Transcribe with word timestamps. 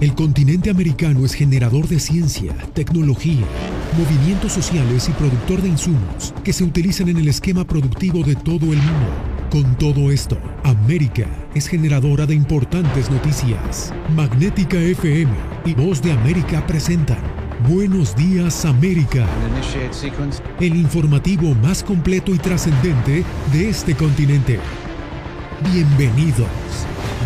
El 0.00 0.14
continente 0.14 0.70
americano 0.70 1.24
es 1.24 1.34
generador 1.34 1.86
de 1.86 2.00
ciencia, 2.00 2.52
tecnología, 2.74 3.46
movimientos 3.96 4.52
sociales 4.52 5.08
y 5.08 5.12
productor 5.12 5.62
de 5.62 5.68
insumos 5.68 6.34
que 6.42 6.52
se 6.52 6.64
utilizan 6.64 7.08
en 7.08 7.18
el 7.18 7.28
esquema 7.28 7.64
productivo 7.64 8.24
de 8.24 8.34
todo 8.34 8.66
el 8.72 8.78
mundo. 8.78 9.34
Con 9.50 9.78
todo 9.78 10.10
esto, 10.10 10.36
América 10.64 11.28
es 11.54 11.68
generadora 11.68 12.26
de 12.26 12.34
importantes 12.34 13.08
noticias. 13.08 13.94
Magnética 14.16 14.78
FM 14.78 15.32
y 15.64 15.74
Voz 15.74 16.02
de 16.02 16.12
América 16.12 16.66
presentan 16.66 17.22
Buenos 17.68 18.16
días 18.16 18.64
América. 18.64 19.24
El 20.60 20.74
informativo 20.76 21.54
más 21.54 21.84
completo 21.84 22.34
y 22.34 22.38
trascendente 22.38 23.24
de 23.52 23.68
este 23.68 23.94
continente. 23.94 24.58
Bienvenidos. 25.72 26.48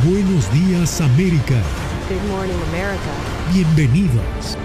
Buenos 0.05 0.53
días 0.53 1.01
América. 1.01 1.57
Good 2.09 2.25
morning, 2.25 2.59
America. 2.71 3.13
Bienvenidos. 3.53 4.57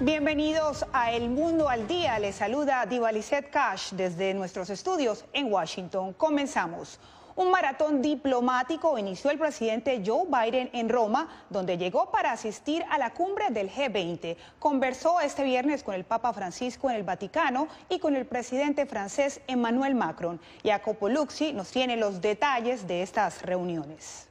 Bienvenidos 0.00 0.84
a 0.92 1.12
El 1.12 1.28
Mundo 1.28 1.68
al 1.68 1.86
Día. 1.86 2.18
Les 2.18 2.34
saluda 2.34 2.84
Diva 2.86 3.10
Cash 3.52 3.92
desde 3.92 4.34
nuestros 4.34 4.70
estudios 4.70 5.24
en 5.32 5.52
Washington. 5.52 6.14
Comenzamos. 6.14 6.98
Un 7.38 7.52
maratón 7.52 8.02
diplomático 8.02 8.98
inició 8.98 9.30
el 9.30 9.38
presidente 9.38 10.02
Joe 10.04 10.24
Biden 10.26 10.70
en 10.72 10.88
Roma, 10.88 11.28
donde 11.50 11.78
llegó 11.78 12.10
para 12.10 12.32
asistir 12.32 12.84
a 12.90 12.98
la 12.98 13.14
cumbre 13.14 13.44
del 13.50 13.70
G20. 13.70 14.36
Conversó 14.58 15.20
este 15.20 15.44
viernes 15.44 15.84
con 15.84 15.94
el 15.94 16.02
Papa 16.02 16.32
Francisco 16.32 16.90
en 16.90 16.96
el 16.96 17.04
Vaticano 17.04 17.68
y 17.88 18.00
con 18.00 18.16
el 18.16 18.26
presidente 18.26 18.86
francés 18.86 19.40
Emmanuel 19.46 19.94
Macron. 19.94 20.40
Jacopo 20.64 21.08
Luxi 21.08 21.52
nos 21.52 21.70
tiene 21.70 21.96
los 21.96 22.20
detalles 22.20 22.88
de 22.88 23.02
estas 23.02 23.42
reuniones. 23.42 24.27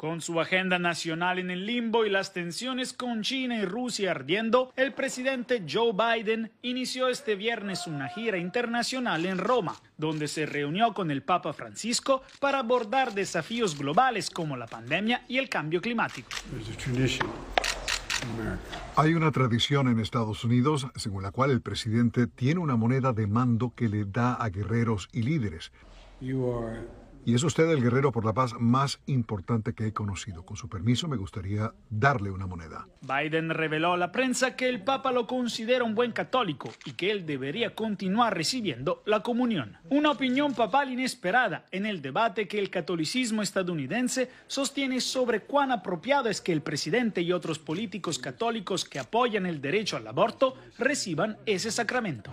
Con 0.00 0.22
su 0.22 0.40
agenda 0.40 0.78
nacional 0.78 1.38
en 1.38 1.50
el 1.50 1.66
limbo 1.66 2.06
y 2.06 2.08
las 2.08 2.32
tensiones 2.32 2.94
con 2.94 3.20
China 3.20 3.58
y 3.58 3.66
Rusia 3.66 4.12
ardiendo, 4.12 4.72
el 4.74 4.94
presidente 4.94 5.62
Joe 5.70 5.92
Biden 5.92 6.50
inició 6.62 7.08
este 7.08 7.34
viernes 7.34 7.86
una 7.86 8.08
gira 8.08 8.38
internacional 8.38 9.26
en 9.26 9.36
Roma, 9.36 9.76
donde 9.98 10.26
se 10.26 10.46
reunió 10.46 10.94
con 10.94 11.10
el 11.10 11.22
Papa 11.22 11.52
Francisco 11.52 12.22
para 12.38 12.60
abordar 12.60 13.12
desafíos 13.12 13.76
globales 13.76 14.30
como 14.30 14.56
la 14.56 14.66
pandemia 14.66 15.22
y 15.28 15.36
el 15.36 15.50
cambio 15.50 15.82
climático. 15.82 16.30
Hay 18.96 19.12
una 19.12 19.30
tradición 19.30 19.86
en 19.88 20.00
Estados 20.00 20.44
Unidos 20.44 20.86
según 20.96 21.24
la 21.24 21.30
cual 21.30 21.50
el 21.50 21.60
presidente 21.60 22.26
tiene 22.26 22.60
una 22.60 22.76
moneda 22.76 23.12
de 23.12 23.26
mando 23.26 23.74
que 23.76 23.90
le 23.90 24.06
da 24.06 24.32
a 24.32 24.48
guerreros 24.48 25.10
y 25.12 25.24
líderes. 25.24 25.70
Y 27.24 27.34
es 27.34 27.42
usted 27.42 27.68
el 27.70 27.82
guerrero 27.82 28.12
por 28.12 28.24
la 28.24 28.32
paz 28.32 28.54
más 28.58 28.98
importante 29.06 29.74
que 29.74 29.86
he 29.86 29.92
conocido. 29.92 30.44
Con 30.44 30.56
su 30.56 30.68
permiso, 30.68 31.06
me 31.06 31.16
gustaría 31.16 31.72
darle 31.90 32.30
una 32.30 32.46
moneda. 32.46 32.86
Biden 33.02 33.50
reveló 33.50 33.92
a 33.92 33.96
la 33.96 34.10
prensa 34.10 34.56
que 34.56 34.68
el 34.68 34.82
Papa 34.82 35.12
lo 35.12 35.26
considera 35.26 35.84
un 35.84 35.94
buen 35.94 36.12
católico 36.12 36.70
y 36.84 36.92
que 36.92 37.10
él 37.10 37.26
debería 37.26 37.74
continuar 37.74 38.34
recibiendo 38.36 39.02
la 39.04 39.20
comunión. 39.22 39.76
Una 39.90 40.12
opinión 40.12 40.54
papal 40.54 40.90
inesperada 40.90 41.66
en 41.70 41.86
el 41.86 42.00
debate 42.00 42.48
que 42.48 42.58
el 42.58 42.70
catolicismo 42.70 43.42
estadounidense 43.42 44.30
sostiene 44.46 45.00
sobre 45.00 45.40
cuán 45.40 45.72
apropiado 45.72 46.28
es 46.28 46.40
que 46.40 46.52
el 46.52 46.62
presidente 46.62 47.20
y 47.20 47.32
otros 47.32 47.58
políticos 47.58 48.18
católicos 48.18 48.84
que 48.84 48.98
apoyan 48.98 49.46
el 49.46 49.60
derecho 49.60 49.96
al 49.96 50.06
aborto 50.06 50.54
reciban 50.78 51.36
ese 51.46 51.70
sacramento. 51.70 52.30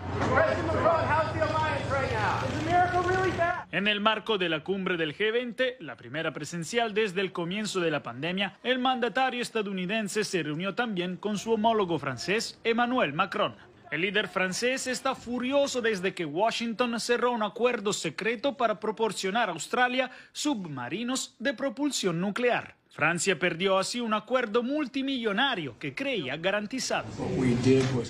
En 3.70 3.90
el 3.90 4.00
marco 4.00 4.38
de 4.38 4.48
la 4.48 4.64
cumbre 4.64 4.96
del 4.96 5.14
G20, 5.14 5.80
la 5.82 5.98
primera 5.98 6.32
presencial 6.32 6.94
desde 6.94 7.20
el 7.20 7.33
comienzo 7.33 7.82
de 7.82 7.92
la 7.92 8.02
pandemia, 8.02 8.58
el 8.64 8.80
mandatario 8.80 9.42
estadounidense 9.42 10.23
se 10.23 10.42
reunió 10.42 10.73
también 10.73 11.17
con 11.17 11.38
su 11.38 11.52
homólogo 11.52 12.00
francés, 12.00 12.61
Emmanuel 12.64 13.11
Macron. 13.11 13.55
El 13.92 14.02
líder 14.02 14.30
francés 14.30 14.88
está 14.88 15.16
furioso 15.16 15.82
desde 15.82 16.14
que 16.14 16.23
Washington 16.23 16.98
cerró 17.02 17.33
un 17.33 17.44
acuerdo 17.44 17.92
secreto 17.92 18.55
para 18.55 18.80
proporcionar 18.80 19.50
a 19.50 19.52
Australia 19.52 20.11
submarinos 20.32 21.36
de 21.38 21.54
propulsión 21.54 22.22
nuclear. 22.22 22.77
Francia 22.98 23.38
perdió 23.38 23.78
así 23.78 24.02
un 24.02 24.16
acuerdo 24.16 24.64
multimillonario 24.64 25.78
que 25.78 25.94
creía 25.94 26.36
garantizado. 26.36 27.06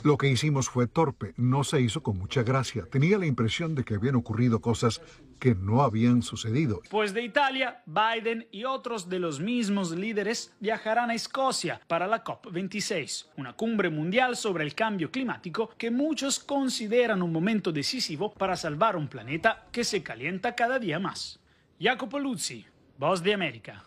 Lo 0.06 0.18
que 0.18 0.30
hicimos 0.30 0.70
fue 0.70 0.88
torpe, 0.88 1.34
no 1.36 1.66
se 1.66 1.82
hizo 1.82 2.02
con 2.02 2.18
mucha 2.18 2.42
gracia. 2.42 2.86
Tenía 2.90 3.18
la 3.18 3.26
impresión 3.26 3.76
de 3.76 3.84
que 3.84 3.96
habían 3.96 4.16
ocurrido 4.16 4.62
cosas 4.62 5.02
que 5.42 5.56
no 5.56 5.82
habían 5.82 6.22
sucedido. 6.22 6.80
Pues 6.90 7.14
de 7.14 7.22
Italia, 7.22 7.84
Biden 7.86 8.48
y 8.50 8.64
otros 8.64 9.10
de 9.10 9.20
los 9.20 9.42
mismos 9.42 9.92
líderes 9.92 10.56
viajarán 10.62 11.10
a 11.10 11.16
Escocia 11.16 11.82
para 11.88 12.08
la 12.08 12.24
COP26, 12.24 13.26
una 13.36 13.52
cumbre 13.58 13.90
mundial 13.90 14.38
sobre 14.38 14.64
el 14.64 14.74
cambio 14.74 15.12
climático 15.12 15.70
que 15.78 15.92
muchos 15.92 16.40
consideran 16.40 17.22
un 17.22 17.34
momento 17.34 17.74
decisivo 17.74 18.34
para 18.34 18.56
salvar 18.56 18.96
un 18.96 19.10
planeta 19.10 19.68
que 19.70 19.84
se 19.84 20.02
calienta 20.02 20.56
cada 20.56 20.80
día 20.80 20.98
más. 20.98 21.42
Jacopo 21.78 22.20
Luzzi, 22.20 22.66
Voz 22.98 23.22
de 23.22 23.34
América. 23.34 23.84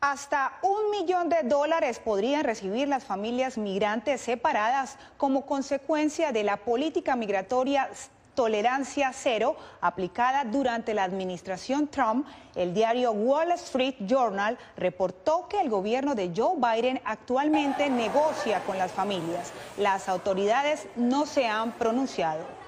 Hasta 0.00 0.58
un 0.62 0.90
millón 0.90 1.30
de 1.30 1.42
dólares 1.42 1.98
podrían 1.98 2.44
recibir 2.44 2.86
las 2.86 3.04
familias 3.04 3.56
migrantes 3.56 4.20
separadas 4.20 4.98
como 5.16 5.46
consecuencia 5.46 6.32
de 6.32 6.44
la 6.44 6.58
política 6.58 7.16
migratoria 7.16 7.88
tolerancia 8.34 9.10
cero 9.14 9.56
aplicada 9.80 10.44
durante 10.44 10.94
la 10.94 11.04
administración 11.04 11.88
Trump, 11.88 12.26
el 12.54 12.74
diario 12.74 13.10
Wall 13.12 13.50
Street 13.52 13.94
Journal 14.00 14.58
reportó 14.76 15.48
que 15.48 15.60
el 15.60 15.70
gobierno 15.70 16.14
de 16.14 16.30
Joe 16.36 16.56
Biden 16.56 17.00
actualmente 17.04 17.88
negocia 17.88 18.60
con 18.60 18.78
las 18.78 18.92
familias. 18.92 19.52
Las 19.78 20.08
autoridades 20.08 20.86
no 20.94 21.26
se 21.26 21.48
han 21.48 21.72
pronunciado. 21.72 22.65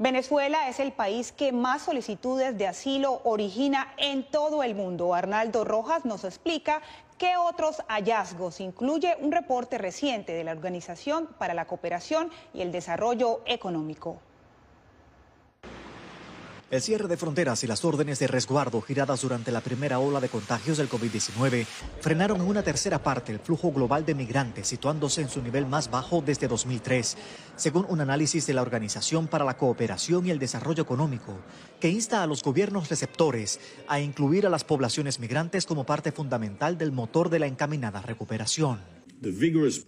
Venezuela 0.00 0.66
es 0.70 0.80
el 0.80 0.92
país 0.92 1.30
que 1.30 1.52
más 1.52 1.82
solicitudes 1.82 2.56
de 2.56 2.66
asilo 2.66 3.20
origina 3.22 3.92
en 3.98 4.24
todo 4.24 4.62
el 4.62 4.74
mundo. 4.74 5.12
Arnaldo 5.12 5.62
Rojas 5.62 6.06
nos 6.06 6.24
explica 6.24 6.80
qué 7.18 7.36
otros 7.36 7.82
hallazgos 7.86 8.60
incluye 8.60 9.14
un 9.20 9.30
reporte 9.30 9.76
reciente 9.76 10.32
de 10.32 10.42
la 10.42 10.52
Organización 10.52 11.28
para 11.36 11.52
la 11.52 11.66
Cooperación 11.66 12.30
y 12.54 12.62
el 12.62 12.72
Desarrollo 12.72 13.42
Económico. 13.44 14.22
El 16.70 16.80
cierre 16.80 17.08
de 17.08 17.16
fronteras 17.16 17.64
y 17.64 17.66
las 17.66 17.84
órdenes 17.84 18.20
de 18.20 18.28
resguardo 18.28 18.80
giradas 18.80 19.22
durante 19.22 19.50
la 19.50 19.60
primera 19.60 19.98
ola 19.98 20.20
de 20.20 20.28
contagios 20.28 20.78
del 20.78 20.88
COVID-19 20.88 21.66
frenaron 22.00 22.40
en 22.40 22.46
una 22.46 22.62
tercera 22.62 23.02
parte 23.02 23.32
el 23.32 23.40
flujo 23.40 23.72
global 23.72 24.06
de 24.06 24.14
migrantes, 24.14 24.68
situándose 24.68 25.20
en 25.20 25.28
su 25.28 25.42
nivel 25.42 25.66
más 25.66 25.90
bajo 25.90 26.22
desde 26.24 26.46
2003, 26.46 27.16
según 27.56 27.86
un 27.88 28.00
análisis 28.00 28.46
de 28.46 28.54
la 28.54 28.62
Organización 28.62 29.26
para 29.26 29.44
la 29.44 29.56
Cooperación 29.56 30.28
y 30.28 30.30
el 30.30 30.38
Desarrollo 30.38 30.84
Económico, 30.84 31.40
que 31.80 31.88
insta 31.88 32.22
a 32.22 32.28
los 32.28 32.40
gobiernos 32.40 32.88
receptores 32.88 33.58
a 33.88 33.98
incluir 33.98 34.46
a 34.46 34.50
las 34.50 34.62
poblaciones 34.62 35.18
migrantes 35.18 35.66
como 35.66 35.82
parte 35.82 36.12
fundamental 36.12 36.78
del 36.78 36.92
motor 36.92 37.30
de 37.30 37.40
la 37.40 37.46
encaminada 37.48 38.00
recuperación. 38.00 38.99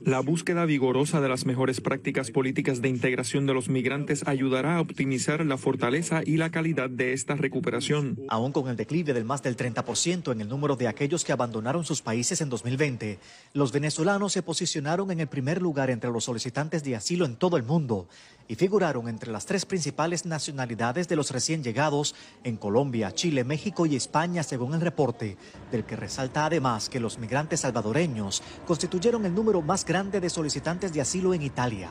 La 0.05 0.21
búsqueda 0.21 0.67
vigorosa 0.67 1.23
de 1.23 1.29
las 1.29 1.47
mejores 1.47 1.81
prácticas 1.81 2.31
políticas 2.31 2.83
de 2.83 2.91
integración 2.91 3.47
de 3.47 3.55
los 3.55 3.71
migrantes 3.71 4.23
ayudará 4.27 4.77
a 4.77 4.81
optimizar 4.83 5.47
la 5.47 5.57
fortaleza 5.57 6.21
y 6.23 6.37
la 6.37 6.51
calidad 6.51 6.91
de 6.91 7.15
esta 7.15 7.35
recuperación. 7.35 8.19
Aún 8.29 8.53
con 8.53 8.69
el 8.69 8.77
declive 8.77 9.15
del 9.15 9.25
más 9.25 9.43
del 9.43 9.57
30% 9.57 10.33
en 10.33 10.43
el 10.43 10.49
número 10.49 10.77
de 10.77 10.87
aquellos 10.87 11.25
que 11.25 11.33
abandonaron 11.33 11.85
sus 11.85 12.03
países 12.03 12.43
en 12.43 12.51
2020, 12.51 13.19
los 13.55 13.73
venezolanos 13.73 14.35
se 14.35 14.43
posicionaron 14.43 15.11
en 15.11 15.21
el 15.21 15.29
primer 15.29 15.63
lugar 15.63 15.89
entre 15.89 16.11
los 16.11 16.25
solicitantes 16.25 16.85
de 16.85 16.95
asilo 16.95 17.25
en 17.25 17.37
todo 17.37 17.57
el 17.57 17.63
mundo 17.63 18.09
y 18.49 18.55
figuraron 18.55 19.09
entre 19.09 19.33
las 19.33 19.47
tres 19.47 19.65
principales 19.65 20.27
nacionalidades 20.27 21.09
de 21.09 21.17
los 21.17 21.31
recién 21.31 21.63
llegados 21.63 22.15
en 22.45 22.59
Colombia, 22.59 23.15
Chile, 23.15 23.45
México 23.45 23.87
y 23.87 23.97
España, 23.97 24.43
según 24.43 24.75
el 24.75 24.83
reporte, 24.83 25.39
del 25.71 25.85
que 25.85 25.97
resalta 25.97 26.45
además 26.45 26.91
que 26.91 27.01
los 27.01 27.19
migrantes 27.19 27.61
salvadoreños 27.61 28.43
constituyeron 28.67 29.22
el 29.25 29.35
número 29.35 29.63
más 29.63 29.85
grande 29.85 30.21
de 30.21 30.31
solicitantes 30.31 30.93
de 30.93 31.01
asilo 31.01 31.35
en 31.35 31.43
Italia. 31.43 31.91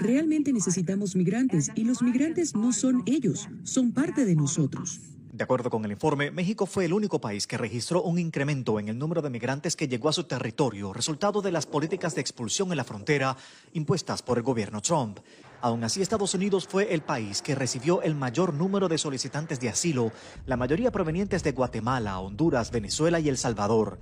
Realmente 0.00 0.52
necesitamos 0.52 1.16
migrantes 1.16 1.72
y 1.74 1.82
los 1.82 2.02
migrantes 2.02 2.54
no 2.54 2.72
son 2.72 3.02
ellos, 3.06 3.48
son 3.64 3.90
parte 3.90 4.24
de 4.24 4.36
nosotros. 4.36 5.00
De 5.32 5.44
acuerdo 5.44 5.70
con 5.70 5.84
el 5.84 5.92
informe, 5.92 6.30
México 6.30 6.66
fue 6.66 6.84
el 6.84 6.92
único 6.92 7.20
país 7.20 7.46
que 7.46 7.56
registró 7.56 8.02
un 8.02 8.18
incremento 8.18 8.80
en 8.80 8.88
el 8.88 8.98
número 8.98 9.22
de 9.22 9.30
migrantes 9.30 9.76
que 9.76 9.86
llegó 9.86 10.08
a 10.08 10.12
su 10.12 10.24
territorio, 10.24 10.92
resultado 10.92 11.42
de 11.42 11.52
las 11.52 11.66
políticas 11.66 12.14
de 12.14 12.20
expulsión 12.20 12.70
en 12.70 12.76
la 12.76 12.82
frontera 12.82 13.36
impuestas 13.72 14.22
por 14.22 14.38
el 14.38 14.42
gobierno 14.42 14.80
Trump. 14.82 15.20
Aún 15.60 15.82
así, 15.84 16.02
Estados 16.02 16.34
Unidos 16.34 16.66
fue 16.68 16.92
el 16.94 17.02
país 17.02 17.42
que 17.42 17.54
recibió 17.54 18.02
el 18.02 18.14
mayor 18.14 18.54
número 18.54 18.88
de 18.88 18.98
solicitantes 18.98 19.60
de 19.60 19.68
asilo, 19.68 20.12
la 20.46 20.56
mayoría 20.56 20.90
provenientes 20.90 21.42
de 21.42 21.52
Guatemala, 21.52 22.18
Honduras, 22.20 22.70
Venezuela 22.70 23.20
y 23.20 23.28
El 23.28 23.38
Salvador. 23.38 23.98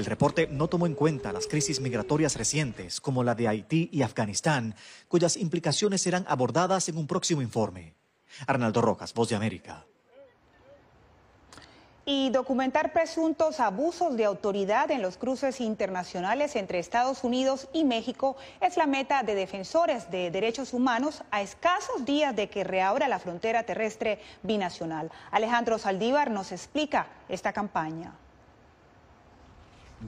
El 0.00 0.06
reporte 0.06 0.48
no 0.50 0.66
tomó 0.66 0.86
en 0.86 0.94
cuenta 0.94 1.30
las 1.30 1.46
crisis 1.46 1.78
migratorias 1.78 2.34
recientes, 2.34 3.02
como 3.02 3.22
la 3.22 3.34
de 3.34 3.48
Haití 3.48 3.90
y 3.92 4.00
Afganistán, 4.00 4.74
cuyas 5.08 5.36
implicaciones 5.36 6.00
serán 6.00 6.24
abordadas 6.26 6.88
en 6.88 6.96
un 6.96 7.06
próximo 7.06 7.42
informe. 7.42 7.92
Arnaldo 8.46 8.80
Rojas, 8.80 9.12
Voz 9.12 9.28
de 9.28 9.36
América 9.36 9.84
y 12.06 12.30
documentar 12.30 12.94
presuntos 12.94 13.60
abusos 13.60 14.16
de 14.16 14.24
autoridad 14.24 14.90
en 14.90 15.02
los 15.02 15.18
cruces 15.18 15.60
internacionales 15.60 16.56
entre 16.56 16.78
Estados 16.78 17.22
Unidos 17.22 17.68
y 17.74 17.84
México 17.84 18.36
es 18.62 18.78
la 18.78 18.86
meta 18.86 19.22
de 19.22 19.34
defensores 19.34 20.10
de 20.10 20.30
derechos 20.30 20.72
humanos 20.72 21.22
a 21.30 21.42
escasos 21.42 22.06
días 22.06 22.34
de 22.34 22.48
que 22.48 22.64
reabra 22.64 23.06
la 23.06 23.18
frontera 23.18 23.64
terrestre 23.64 24.18
binacional. 24.42 25.12
Alejandro 25.30 25.78
Saldívar 25.78 26.30
nos 26.30 26.52
explica 26.52 27.06
esta 27.28 27.52
campaña. 27.52 28.14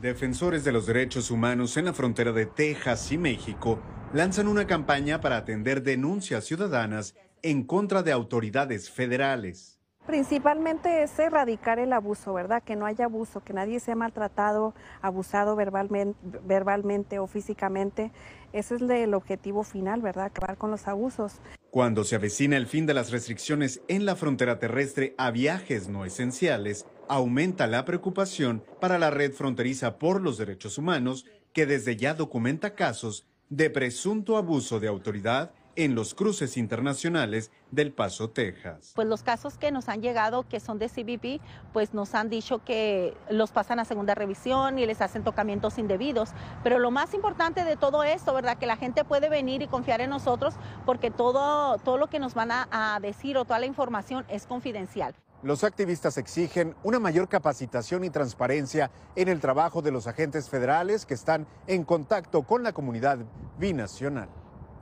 Defensores 0.01 0.65
de 0.65 0.73
los 0.73 0.87
derechos 0.87 1.31
humanos 1.31 1.77
en 1.77 1.85
la 1.85 1.93
frontera 1.93 2.33
de 2.33 2.47
Texas 2.47 3.13
y 3.13 3.19
México 3.19 3.79
lanzan 4.15 4.49
una 4.49 4.67
campaña 4.67 5.21
para 5.21 5.37
atender 5.37 5.83
denuncias 5.83 6.45
ciudadanas 6.47 7.15
en 7.43 7.63
contra 7.63 8.03
de 8.03 8.11
autoridades 8.11 8.91
federales. 8.91 9.79
Principalmente 10.07 11.03
es 11.03 11.17
erradicar 11.19 11.79
el 11.79 11.93
abuso, 11.93 12.33
¿verdad? 12.33 12.63
Que 12.63 12.75
no 12.75 12.87
haya 12.87 13.05
abuso, 13.05 13.45
que 13.45 13.53
nadie 13.53 13.79
sea 13.81 13.95
maltratado, 13.95 14.75
abusado 15.03 15.57
verbalmente, 15.57 16.19
verbalmente 16.45 17.19
o 17.19 17.27
físicamente. 17.27 18.11
Ese 18.53 18.77
es 18.77 18.83
el 18.83 19.15
objetivo 19.15 19.63
final, 19.63 20.01
¿verdad? 20.01 20.25
Acabar 20.27 20.57
con 20.57 20.71
los 20.71 20.89
abusos. 20.89 21.41
Cuando 21.71 22.03
se 22.05 22.17
avecina 22.17 22.57
el 22.57 22.67
fin 22.67 22.87
de 22.87 22.95
las 22.95 23.11
restricciones 23.13 23.81
en 23.89 24.05
la 24.05 24.17
frontera 24.17 24.59
terrestre 24.59 25.15
a 25.19 25.31
viajes 25.31 25.89
no 25.89 26.05
esenciales, 26.05 26.87
aumenta 27.09 27.67
la 27.67 27.85
preocupación 27.85 28.63
para 28.81 28.99
la 28.99 29.11
red 29.11 29.33
fronteriza 29.33 29.99
por 29.99 30.21
los 30.21 30.39
derechos 30.39 30.79
humanos, 30.79 31.27
que 31.53 31.67
desde 31.67 31.97
ya 31.97 32.15
documenta 32.15 32.75
casos 32.75 33.27
de 33.49 33.71
presunto 33.71 34.37
abuso 34.37 34.81
de 34.81 34.89
autoridad 34.89 35.53
en 35.77 35.95
los 35.95 36.15
cruces 36.15 36.57
internacionales 36.57 37.51
del 37.71 37.93
Paso, 37.93 38.31
Texas. 38.31 38.93
Pues 38.95 39.09
los 39.09 39.23
casos 39.23 39.57
que 39.57 39.71
nos 39.71 39.89
han 39.89 40.03
llegado 40.03 40.47
que 40.47 40.61
son 40.61 40.79
de 40.79 40.89
CBP, 40.89 41.43
pues 41.73 41.95
nos 41.95 42.15
han 42.15 42.29
dicho 42.29 42.63
que 42.65 43.15
los 43.31 43.53
pasan 43.53 43.81
a 43.81 43.85
segunda 43.85 44.15
revisión 44.15 44.79
y 44.79 44.87
les 44.87 45.01
hacen 45.01 45.25
tocamientos 45.25 45.79
indebidos. 45.79 46.31
Pero 46.63 46.79
lo 46.79 46.91
más 46.91 47.15
importante 47.15 47.65
de 47.65 47.77
todo 47.77 48.03
esto, 48.03 48.35
¿verdad? 48.35 48.59
Que 48.59 48.67
la 48.67 48.77
gente 48.77 49.05
puede 49.05 49.29
venir 49.29 49.63
y 49.63 49.67
confiar 49.67 50.01
en 50.01 50.11
nosotros 50.11 50.55
porque 50.85 51.11
todo, 51.11 51.79
todo 51.79 51.97
lo 51.97 52.09
que 52.09 52.19
nos 52.19 52.35
van 52.35 52.51
a, 52.53 52.69
a 52.71 53.01
decir 53.01 53.39
o 53.39 53.45
toda 53.45 53.59
la 53.59 53.67
información 53.67 54.25
es 54.29 54.47
confidencial. 54.47 55.15
Los 55.43 55.65
activistas 55.65 56.19
exigen 56.19 56.77
una 56.85 57.01
mayor 57.01 57.29
capacitación 57.29 58.05
y 58.05 58.11
transparencia 58.11 58.93
en 59.17 59.29
el 59.29 59.41
trabajo 59.41 59.83
de 59.83 59.91
los 59.91 60.07
agentes 60.07 60.49
federales 60.49 61.05
que 61.05 61.15
están 61.15 61.49
en 61.67 61.83
contacto 61.83 62.45
con 62.45 62.63
la 62.63 62.73
comunidad 62.73 63.19
binacional 63.59 64.29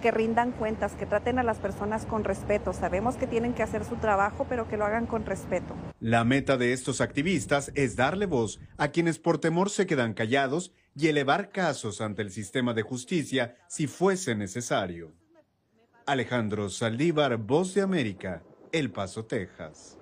que 0.02 0.10
rindan 0.10 0.52
cuentas, 0.52 0.94
que 0.94 1.04
traten 1.04 1.38
a 1.38 1.42
las 1.42 1.58
personas 1.58 2.06
con 2.06 2.24
respeto. 2.24 2.72
Sabemos 2.72 3.16
que 3.16 3.26
tienen 3.26 3.52
que 3.52 3.62
hacer 3.62 3.84
su 3.84 3.96
trabajo, 3.96 4.46
pero 4.48 4.66
que 4.66 4.78
lo 4.78 4.86
hagan 4.86 5.06
con 5.06 5.26
respeto. 5.26 5.74
La 6.00 6.24
meta 6.24 6.56
de 6.56 6.72
estos 6.72 7.02
activistas 7.02 7.70
es 7.74 7.96
darle 7.96 8.24
voz 8.24 8.60
a 8.78 8.88
quienes 8.88 9.18
por 9.18 9.38
temor 9.38 9.68
se 9.68 9.86
quedan 9.86 10.14
callados 10.14 10.72
y 10.96 11.08
elevar 11.08 11.50
casos 11.50 12.00
ante 12.00 12.22
el 12.22 12.30
sistema 12.30 12.72
de 12.72 12.80
justicia 12.80 13.56
si 13.68 13.86
fuese 13.86 14.34
necesario. 14.34 15.12
Alejandro 16.06 16.70
Saldívar, 16.70 17.36
Voz 17.36 17.74
de 17.74 17.82
América, 17.82 18.42
El 18.72 18.90
Paso, 18.90 19.26
Texas. 19.26 19.99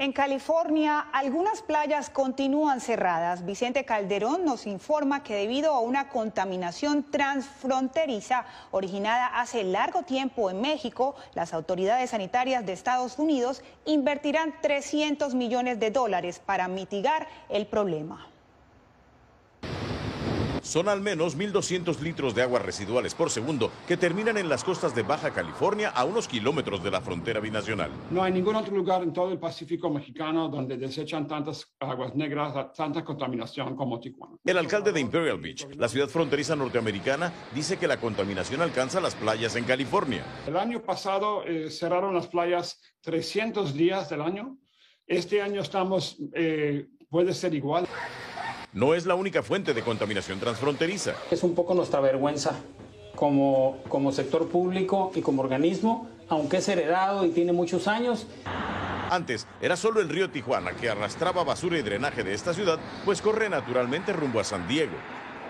En 0.00 0.12
California, 0.12 1.00
algunas 1.12 1.60
playas 1.60 2.08
continúan 2.08 2.80
cerradas. 2.80 3.44
Vicente 3.44 3.84
Calderón 3.84 4.44
nos 4.44 4.64
informa 4.68 5.24
que 5.24 5.34
debido 5.34 5.72
a 5.72 5.80
una 5.80 6.08
contaminación 6.08 7.02
transfronteriza 7.10 8.44
originada 8.70 9.26
hace 9.26 9.64
largo 9.64 10.04
tiempo 10.04 10.50
en 10.50 10.60
México, 10.60 11.16
las 11.34 11.52
autoridades 11.52 12.10
sanitarias 12.10 12.64
de 12.64 12.74
Estados 12.74 13.18
Unidos 13.18 13.64
invertirán 13.86 14.54
300 14.62 15.34
millones 15.34 15.80
de 15.80 15.90
dólares 15.90 16.40
para 16.46 16.68
mitigar 16.68 17.26
el 17.48 17.66
problema. 17.66 18.28
Son 20.68 20.86
al 20.90 21.00
menos 21.00 21.34
1.200 21.34 21.98
litros 22.00 22.34
de 22.34 22.42
aguas 22.42 22.62
residuales 22.62 23.14
por 23.14 23.30
segundo 23.30 23.70
que 23.86 23.96
terminan 23.96 24.36
en 24.36 24.50
las 24.50 24.62
costas 24.62 24.94
de 24.94 25.00
Baja 25.00 25.30
California 25.30 25.88
a 25.88 26.04
unos 26.04 26.28
kilómetros 26.28 26.84
de 26.84 26.90
la 26.90 27.00
frontera 27.00 27.40
binacional. 27.40 27.90
No 28.10 28.22
hay 28.22 28.34
ningún 28.34 28.54
otro 28.54 28.76
lugar 28.76 29.02
en 29.02 29.14
todo 29.14 29.32
el 29.32 29.38
Pacífico 29.38 29.88
mexicano 29.88 30.50
donde 30.50 30.76
desechan 30.76 31.26
tantas 31.26 31.74
aguas 31.80 32.14
negras, 32.14 32.70
tanta 32.74 33.02
contaminación 33.02 33.74
como 33.76 33.98
Tijuana. 33.98 34.36
El 34.44 34.58
alcalde 34.58 34.92
de 34.92 35.00
Imperial 35.00 35.38
Beach, 35.38 35.66
la 35.74 35.88
ciudad 35.88 36.06
fronteriza 36.06 36.54
norteamericana, 36.54 37.32
dice 37.54 37.78
que 37.78 37.88
la 37.88 37.98
contaminación 37.98 38.60
alcanza 38.60 39.00
las 39.00 39.14
playas 39.14 39.56
en 39.56 39.64
California. 39.64 40.22
El 40.46 40.58
año 40.58 40.82
pasado 40.82 41.44
eh, 41.46 41.70
cerraron 41.70 42.14
las 42.14 42.26
playas 42.26 42.78
300 43.00 43.72
días 43.72 44.10
del 44.10 44.20
año. 44.20 44.58
Este 45.06 45.40
año 45.40 45.62
estamos, 45.62 46.18
eh, 46.34 46.88
puede 47.08 47.32
ser 47.32 47.54
igual 47.54 47.88
no 48.78 48.94
es 48.94 49.06
la 49.06 49.16
única 49.16 49.42
fuente 49.42 49.74
de 49.74 49.82
contaminación 49.82 50.38
transfronteriza. 50.38 51.14
Es 51.32 51.42
un 51.42 51.56
poco 51.56 51.74
nuestra 51.74 51.98
vergüenza 51.98 52.60
como, 53.16 53.82
como 53.88 54.12
sector 54.12 54.46
público 54.46 55.10
y 55.16 55.20
como 55.20 55.42
organismo, 55.42 56.08
aunque 56.28 56.58
es 56.58 56.68
heredado 56.68 57.26
y 57.26 57.30
tiene 57.30 57.52
muchos 57.52 57.88
años. 57.88 58.28
Antes 59.10 59.48
era 59.60 59.76
solo 59.76 60.00
el 60.00 60.08
río 60.08 60.30
Tijuana 60.30 60.74
que 60.74 60.88
arrastraba 60.88 61.42
basura 61.42 61.76
y 61.76 61.82
drenaje 61.82 62.22
de 62.22 62.34
esta 62.34 62.54
ciudad, 62.54 62.78
pues 63.04 63.20
corre 63.20 63.48
naturalmente 63.48 64.12
rumbo 64.12 64.38
a 64.38 64.44
San 64.44 64.68
Diego. 64.68 64.94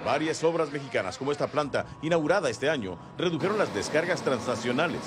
Varias 0.07 0.43
obras 0.43 0.73
mexicanas 0.73 1.19
como 1.19 1.31
esta 1.31 1.49
planta, 1.49 1.85
inaugurada 2.01 2.49
este 2.49 2.71
año, 2.71 2.99
redujeron 3.19 3.59
las 3.59 3.75
descargas 3.75 4.23
transnacionales. 4.23 5.03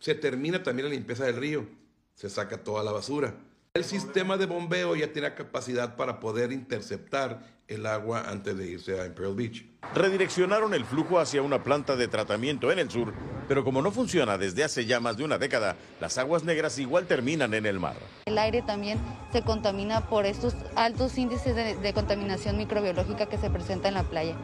Se 0.00 0.14
termina 0.14 0.62
también 0.62 0.88
la 0.88 0.94
limpieza 0.94 1.24
del 1.24 1.36
río, 1.36 1.66
se 2.14 2.28
saca 2.28 2.62
toda 2.62 2.84
la 2.84 2.92
basura. 2.92 3.32
El 3.76 3.84
sistema 3.84 4.38
de 4.38 4.46
bombeo 4.46 4.96
ya 4.96 5.12
tiene 5.12 5.34
capacidad 5.34 5.96
para 5.96 6.18
poder 6.18 6.50
interceptar 6.50 7.42
el 7.68 7.84
agua 7.84 8.24
antes 8.26 8.56
de 8.56 8.70
irse 8.70 8.98
a 8.98 9.04
Imperial 9.04 9.34
Beach. 9.34 9.66
Redireccionaron 9.94 10.72
el 10.72 10.86
flujo 10.86 11.18
hacia 11.18 11.42
una 11.42 11.62
planta 11.62 11.94
de 11.94 12.08
tratamiento 12.08 12.72
en 12.72 12.78
el 12.78 12.90
sur, 12.90 13.12
pero 13.46 13.64
como 13.64 13.82
no 13.82 13.92
funciona 13.92 14.38
desde 14.38 14.64
hace 14.64 14.86
ya 14.86 14.98
más 14.98 15.18
de 15.18 15.24
una 15.24 15.36
década, 15.36 15.76
las 16.00 16.16
aguas 16.16 16.42
negras 16.42 16.78
igual 16.78 17.06
terminan 17.06 17.52
en 17.52 17.66
el 17.66 17.78
mar. 17.78 17.96
El 18.24 18.38
aire 18.38 18.62
también 18.62 18.98
se 19.30 19.42
contamina 19.42 20.08
por 20.08 20.24
estos 20.24 20.54
altos 20.74 21.18
índices 21.18 21.54
de, 21.54 21.76
de 21.76 21.92
contaminación 21.92 22.56
microbiológica 22.56 23.26
que 23.26 23.36
se 23.36 23.50
presenta 23.50 23.88
en 23.88 23.94
la 23.94 24.04
playa. 24.04 24.36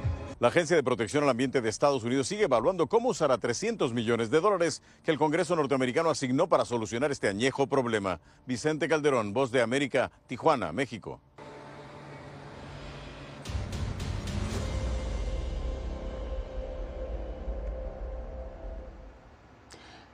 La 0.43 0.49
Agencia 0.49 0.75
de 0.75 0.83
Protección 0.83 1.23
al 1.23 1.31
Ambiente 1.31 1.61
de 1.61 1.69
Estados 1.69 2.03
Unidos 2.03 2.27
sigue 2.27 2.47
evaluando 2.47 2.89
cómo 2.89 3.11
usar 3.11 3.31
a 3.31 3.39
300 3.39 3.93
millones 3.93 4.29
de 4.29 4.41
dólares 4.41 4.83
que 5.05 5.13
el 5.13 5.17
Congreso 5.17 5.55
norteamericano 5.55 6.11
asignó 6.11 6.49
para 6.49 6.65
solucionar 6.65 7.13
este 7.13 7.29
añejo 7.29 7.69
problema. 7.69 8.19
Vicente 8.45 8.89
Calderón, 8.89 9.33
Voz 9.33 9.53
de 9.53 9.63
América, 9.63 10.11
Tijuana, 10.27 10.73
México. 10.73 11.21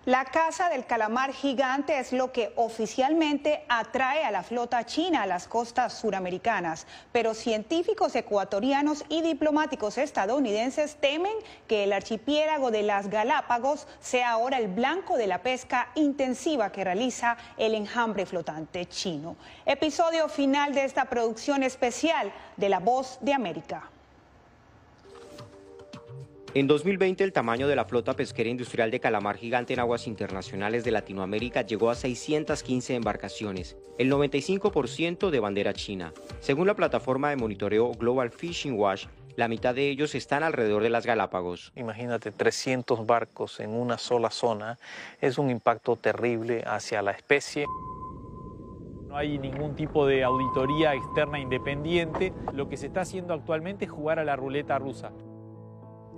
La 0.09 0.25
caza 0.25 0.71
del 0.71 0.87
calamar 0.87 1.35
gigante 1.35 1.99
es 1.99 2.15
lo 2.15 2.33
que 2.33 2.55
oficialmente 2.57 3.67
atrae 3.69 4.25
a 4.25 4.31
la 4.31 4.43
flota 4.43 4.87
china 4.87 5.25
a 5.25 5.27
las 5.27 5.47
costas 5.47 5.93
suramericanas, 5.93 6.87
pero 7.13 7.35
científicos 7.35 8.17
ecuatorianos 8.17 9.05
y 9.11 9.21
diplomáticos 9.21 9.99
estadounidenses 9.99 10.97
temen 10.97 11.35
que 11.67 11.85
el 11.85 11.93
archipiélago 11.93 12.71
de 12.71 12.85
las 12.85 13.11
Galápagos 13.11 13.87
sea 14.01 14.31
ahora 14.31 14.57
el 14.57 14.69
blanco 14.69 15.19
de 15.19 15.27
la 15.27 15.43
pesca 15.43 15.91
intensiva 15.95 16.73
que 16.73 16.85
realiza 16.85 17.37
el 17.59 17.75
enjambre 17.75 18.25
flotante 18.25 18.87
chino. 18.87 19.37
Episodio 19.67 20.31
final 20.31 20.73
de 20.73 20.87
esta 20.87 21.05
producción 21.05 21.63
especial 21.63 22.33
de 22.57 22.71
La 22.71 22.79
Voz 22.79 23.19
de 23.21 23.35
América. 23.35 23.91
En 26.55 26.67
2020 26.67 27.25
el 27.25 27.33
tamaño 27.35 27.69
de 27.69 27.77
la 27.77 27.85
flota 27.85 28.15
pesquera 28.15 28.49
industrial 28.49 28.91
de 28.91 29.01
calamar 29.01 29.37
gigante 29.37 29.75
en 29.75 29.81
aguas 29.81 30.07
internacionales 30.07 30.83
de 30.83 30.91
Latinoamérica 30.91 31.61
llegó 31.61 31.91
a 31.91 31.95
615 31.95 32.95
embarcaciones, 32.95 33.77
el 33.99 34.11
95% 34.11 35.29
de 35.29 35.41
bandera 35.41 35.75
china. 35.75 36.15
Según 36.41 36.67
la 36.67 36.75
plataforma 36.75 37.29
de 37.29 37.37
monitoreo 37.37 37.93
Global 37.93 38.31
Fishing 38.31 38.79
Watch, 38.79 39.09
la 39.37 39.47
mitad 39.47 39.75
de 39.75 39.91
ellos 39.91 40.15
están 40.15 40.43
alrededor 40.43 40.83
de 40.83 40.89
las 40.89 41.05
Galápagos. 41.05 41.71
Imagínate 41.77 42.33
300 42.33 43.05
barcos 43.05 43.61
en 43.61 43.71
una 43.71 43.99
sola 43.99 44.31
zona, 44.31 44.79
es 45.21 45.37
un 45.37 45.51
impacto 45.51 45.97
terrible 45.97 46.65
hacia 46.67 47.03
la 47.03 47.11
especie. 47.11 47.67
No 49.07 49.17
hay 49.19 49.39
ningún 49.39 49.77
tipo 49.77 50.07
de 50.07 50.25
auditoría 50.25 50.95
externa 50.95 51.39
independiente. 51.39 52.33
Lo 52.55 52.71
que 52.71 52.79
se 52.79 52.87
está 52.87 53.03
haciendo 53.03 53.35
actualmente 53.35 53.85
es 53.85 53.91
jugar 53.91 54.19
a 54.19 54.25
la 54.25 54.35
ruleta 54.35 54.79
rusa. 54.79 55.13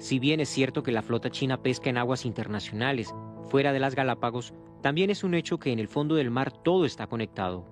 Si 0.00 0.18
bien 0.18 0.40
es 0.40 0.48
cierto 0.48 0.82
que 0.82 0.92
la 0.92 1.02
flota 1.02 1.28
china 1.28 1.62
pesca 1.62 1.90
en 1.90 1.98
aguas 1.98 2.24
internacionales, 2.24 3.14
fuera 3.50 3.70
de 3.74 3.80
las 3.80 3.94
Galápagos, 3.94 4.54
también 4.80 5.10
es 5.10 5.24
un 5.24 5.34
hecho 5.34 5.58
que 5.58 5.72
en 5.72 5.78
el 5.78 5.88
fondo 5.88 6.14
del 6.14 6.30
mar 6.30 6.50
todo 6.50 6.86
está 6.86 7.06
conectado. 7.06 7.66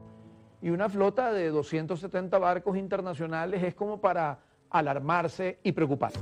y 0.60 0.70
una 0.70 0.88
flota 0.88 1.32
de 1.32 1.48
270 1.48 2.36
barcos 2.38 2.76
internacionales 2.76 3.62
es 3.62 3.74
como 3.74 4.00
para 4.00 4.40
alarmarse 4.68 5.58
y 5.62 5.72
preocupar. 5.72 6.12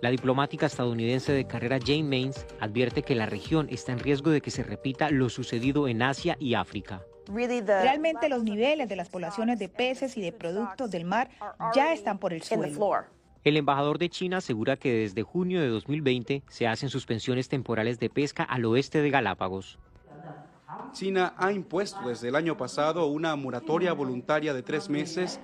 La 0.00 0.10
diplomática 0.10 0.66
estadounidense 0.66 1.32
de 1.32 1.46
carrera 1.46 1.78
Jane 1.78 2.02
Mains 2.02 2.44
advierte 2.58 3.02
que 3.02 3.14
la 3.14 3.26
región 3.26 3.68
está 3.70 3.92
en 3.92 4.00
riesgo 4.00 4.30
de 4.30 4.40
que 4.40 4.50
se 4.50 4.64
repita 4.64 5.10
lo 5.10 5.28
sucedido 5.28 5.86
en 5.86 6.02
Asia 6.02 6.36
y 6.40 6.54
África. 6.54 7.02
Realmente 7.28 8.28
los 8.28 8.42
niveles 8.42 8.88
de 8.88 8.96
las 8.96 9.08
poblaciones 9.08 9.60
de 9.60 9.68
peces 9.68 10.16
y 10.16 10.22
de 10.22 10.32
productos 10.32 10.90
del 10.90 11.04
mar 11.04 11.28
ya 11.76 11.92
están 11.92 12.18
por 12.18 12.32
el 12.32 12.42
suelo. 12.42 13.06
El 13.44 13.56
embajador 13.56 13.98
de 13.98 14.08
China 14.08 14.36
asegura 14.36 14.76
que 14.76 14.92
desde 14.92 15.24
junio 15.24 15.60
de 15.60 15.66
2020 15.66 16.44
se 16.48 16.68
hacen 16.68 16.90
suspensiones 16.90 17.48
temporales 17.48 17.98
de 17.98 18.08
pesca 18.08 18.44
al 18.44 18.64
oeste 18.64 19.02
de 19.02 19.10
Galápagos. 19.10 19.80
China 20.92 21.34
ha 21.36 21.52
impuesto 21.52 22.08
desde 22.08 22.28
el 22.28 22.36
año 22.36 22.56
pasado 22.56 23.06
una 23.06 23.34
moratoria 23.34 23.94
voluntaria 23.94 24.54
de 24.54 24.62
tres 24.62 24.88
meses. 24.88 25.40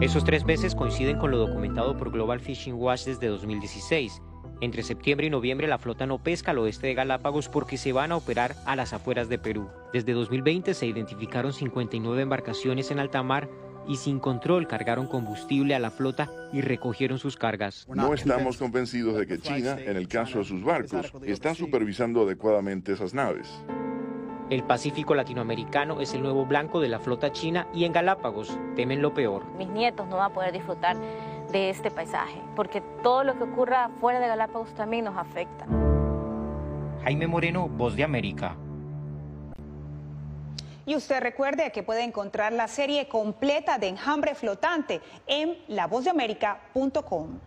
Esos 0.00 0.24
tres 0.24 0.44
meses 0.44 0.76
coinciden 0.76 1.18
con 1.18 1.32
lo 1.32 1.38
documentado 1.38 1.96
por 1.96 2.12
Global 2.12 2.38
Fishing 2.38 2.74
Watch 2.74 3.06
desde 3.06 3.26
2016. 3.26 4.22
Entre 4.60 4.84
septiembre 4.84 5.26
y 5.26 5.30
noviembre 5.30 5.66
la 5.66 5.78
flota 5.78 6.06
no 6.06 6.22
pesca 6.22 6.52
al 6.52 6.58
oeste 6.58 6.86
de 6.86 6.94
Galápagos 6.94 7.48
porque 7.48 7.76
se 7.76 7.92
van 7.92 8.12
a 8.12 8.16
operar 8.16 8.54
a 8.66 8.76
las 8.76 8.92
afueras 8.92 9.28
de 9.28 9.38
Perú. 9.38 9.68
Desde 9.92 10.12
2020 10.12 10.74
se 10.74 10.86
identificaron 10.86 11.52
59 11.52 12.22
embarcaciones 12.22 12.92
en 12.92 13.00
alta 13.00 13.22
mar 13.24 13.48
y 13.86 13.96
sin 13.96 14.20
control 14.20 14.66
cargaron 14.66 15.06
combustible 15.06 15.74
a 15.74 15.78
la 15.78 15.90
flota 15.90 16.30
y 16.52 16.60
recogieron 16.60 17.18
sus 17.18 17.36
cargas. 17.36 17.86
No 17.88 18.14
estamos 18.14 18.56
convencidos 18.56 19.16
de 19.16 19.26
que 19.26 19.38
China, 19.38 19.76
en 19.78 19.96
el 19.96 20.08
caso 20.08 20.38
de 20.38 20.44
sus 20.44 20.62
barcos, 20.62 21.12
está 21.24 21.54
supervisando 21.54 22.22
adecuadamente 22.22 22.92
esas 22.92 23.14
naves. 23.14 23.48
El 24.50 24.62
Pacífico 24.62 25.14
latinoamericano 25.14 26.00
es 26.00 26.12
el 26.12 26.22
nuevo 26.22 26.44
blanco 26.44 26.80
de 26.80 26.88
la 26.88 26.98
flota 26.98 27.32
china 27.32 27.66
y 27.72 27.84
en 27.84 27.92
Galápagos 27.92 28.58
temen 28.76 29.00
lo 29.00 29.14
peor. 29.14 29.42
Mis 29.56 29.68
nietos 29.68 30.06
no 30.06 30.16
van 30.16 30.30
a 30.30 30.34
poder 30.34 30.52
disfrutar 30.52 30.96
de 31.50 31.70
este 31.70 31.90
paisaje, 31.90 32.40
porque 32.54 32.82
todo 33.02 33.24
lo 33.24 33.36
que 33.38 33.44
ocurra 33.44 33.88
fuera 34.00 34.20
de 34.20 34.28
Galápagos 34.28 34.74
también 34.74 35.06
nos 35.06 35.16
afecta. 35.16 35.66
Jaime 37.04 37.26
Moreno, 37.26 37.68
Voz 37.68 37.96
de 37.96 38.04
América. 38.04 38.56
Y 40.86 40.96
usted 40.96 41.20
recuerde 41.20 41.72
que 41.72 41.82
puede 41.82 42.02
encontrar 42.02 42.52
la 42.52 42.68
serie 42.68 43.08
completa 43.08 43.78
de 43.78 43.88
Enjambre 43.88 44.34
Flotante 44.34 45.00
en 45.26 45.56
lavozdeamerica.com. 45.68 47.38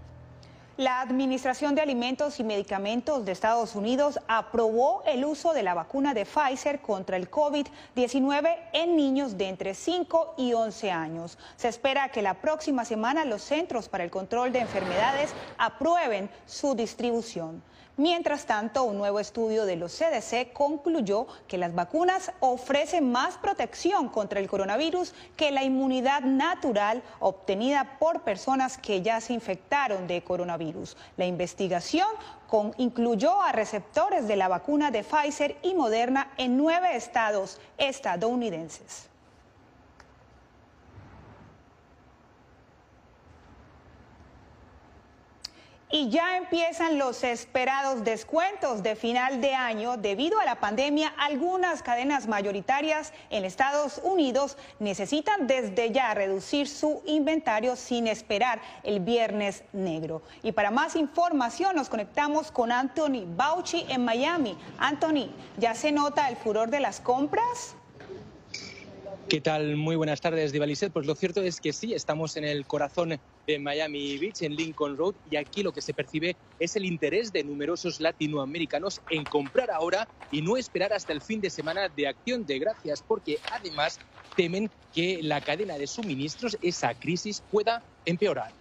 La 0.77 1.01
Administración 1.01 1.73
de 1.73 1.81
Alimentos 1.81 2.39
y 2.39 2.43
Medicamentos 2.43 3.25
de 3.25 3.31
Estados 3.31 3.73
Unidos 3.73 4.19
aprobó 4.27 5.01
el 5.07 5.25
uso 5.25 5.53
de 5.53 5.63
la 5.63 5.73
vacuna 5.73 6.13
de 6.13 6.23
Pfizer 6.23 6.81
contra 6.81 7.17
el 7.17 7.31
COVID-19 7.31 8.55
en 8.73 8.95
niños 8.95 9.39
de 9.39 9.49
entre 9.49 9.73
5 9.73 10.35
y 10.37 10.53
11 10.53 10.91
años. 10.91 11.39
Se 11.55 11.67
espera 11.67 12.09
que 12.09 12.21
la 12.21 12.35
próxima 12.35 12.85
semana 12.85 13.25
los 13.25 13.41
Centros 13.41 13.89
para 13.89 14.03
el 14.03 14.11
Control 14.11 14.51
de 14.51 14.59
Enfermedades 14.59 15.33
aprueben 15.57 16.29
su 16.45 16.75
distribución. 16.75 17.63
Mientras 17.99 18.45
tanto, 18.45 18.83
un 18.83 18.99
nuevo 18.99 19.19
estudio 19.19 19.65
de 19.65 19.75
los 19.75 19.91
CDC 19.91 20.53
concluyó 20.53 21.25
que 21.47 21.57
las 21.57 21.73
vacunas 21.73 22.31
ofrecen 22.41 23.11
más 23.11 23.39
protección 23.39 24.09
contra 24.09 24.39
el 24.39 24.47
coronavirus 24.47 25.15
que 25.35 25.49
la 25.49 25.63
inmunidad 25.63 26.21
natural 26.21 27.01
obtenida 27.19 27.97
por 27.97 28.21
personas 28.21 28.77
que 28.77 29.01
ya 29.01 29.19
se 29.19 29.33
infectaron 29.33 30.05
de 30.05 30.23
coronavirus. 30.23 30.95
La 31.17 31.25
investigación 31.25 32.07
incluyó 32.77 33.41
a 33.41 33.51
receptores 33.51 34.27
de 34.27 34.35
la 34.35 34.47
vacuna 34.47 34.91
de 34.91 35.03
Pfizer 35.03 35.57
y 35.63 35.73
Moderna 35.73 36.31
en 36.37 36.55
nueve 36.55 36.95
estados 36.95 37.59
estadounidenses. 37.79 39.09
Y 45.89 46.09
ya 46.09 46.35
empiezan 46.35 46.97
los 46.97 47.23
esperados 47.23 48.03
descuentos 48.03 48.83
de 48.83 48.97
final 48.97 49.39
de 49.39 49.53
año. 49.53 49.95
Debido 49.95 50.37
a 50.41 50.43
la 50.43 50.59
pandemia, 50.59 51.13
algunas 51.17 51.81
cadenas 51.81 52.27
mayoritarias 52.27 53.13
en 53.29 53.45
Estados 53.45 54.01
Unidos 54.03 54.57
necesitan 54.79 55.47
desde 55.47 55.91
ya 55.93 56.13
reducir 56.13 56.67
su 56.67 57.01
inventario 57.05 57.77
sin 57.77 58.07
esperar 58.07 58.59
el 58.83 58.99
viernes 58.99 59.63
negro. 59.71 60.23
Y 60.43 60.51
para 60.51 60.71
más 60.71 60.97
información 60.97 61.77
nos 61.77 61.87
conectamos 61.87 62.51
con 62.51 62.73
Anthony 62.73 63.23
Bauchi 63.25 63.85
en 63.87 64.03
Miami. 64.03 64.57
Anthony, 64.79 65.29
¿ya 65.55 65.73
se 65.73 65.93
nota 65.93 66.27
el 66.27 66.35
furor 66.35 66.69
de 66.69 66.81
las 66.81 66.99
compras? 66.99 67.76
¿Qué 69.29 69.41
tal? 69.41 69.75
Muy 69.75 69.97
buenas 69.97 70.21
tardes, 70.21 70.53
Divaliset. 70.53 70.93
Pues 70.93 71.05
lo 71.05 71.13
cierto 71.13 71.41
es 71.41 71.59
que 71.59 71.73
sí, 71.73 71.93
estamos 71.93 72.37
en 72.37 72.45
el 72.45 72.65
corazón 72.65 73.19
de 73.45 73.59
Miami 73.59 74.17
Beach, 74.17 74.41
en 74.41 74.55
Lincoln 74.55 74.95
Road, 74.95 75.15
y 75.29 75.35
aquí 75.35 75.63
lo 75.63 75.73
que 75.73 75.81
se 75.81 75.93
percibe 75.93 76.37
es 76.59 76.77
el 76.77 76.85
interés 76.85 77.33
de 77.33 77.43
numerosos 77.43 77.99
latinoamericanos 77.99 79.01
en 79.09 79.25
comprar 79.25 79.69
ahora 79.69 80.07
y 80.31 80.41
no 80.41 80.55
esperar 80.55 80.93
hasta 80.93 81.11
el 81.11 81.21
fin 81.21 81.41
de 81.41 81.49
semana 81.49 81.89
de 81.89 82.07
acción 82.07 82.45
de 82.45 82.57
gracias, 82.59 83.03
porque 83.05 83.39
además 83.49 83.99
temen 84.37 84.71
que 84.93 85.19
la 85.21 85.41
cadena 85.41 85.77
de 85.77 85.87
suministros, 85.87 86.57
esa 86.61 86.93
crisis, 86.95 87.41
pueda 87.41 87.83
empeorar. 88.05 88.53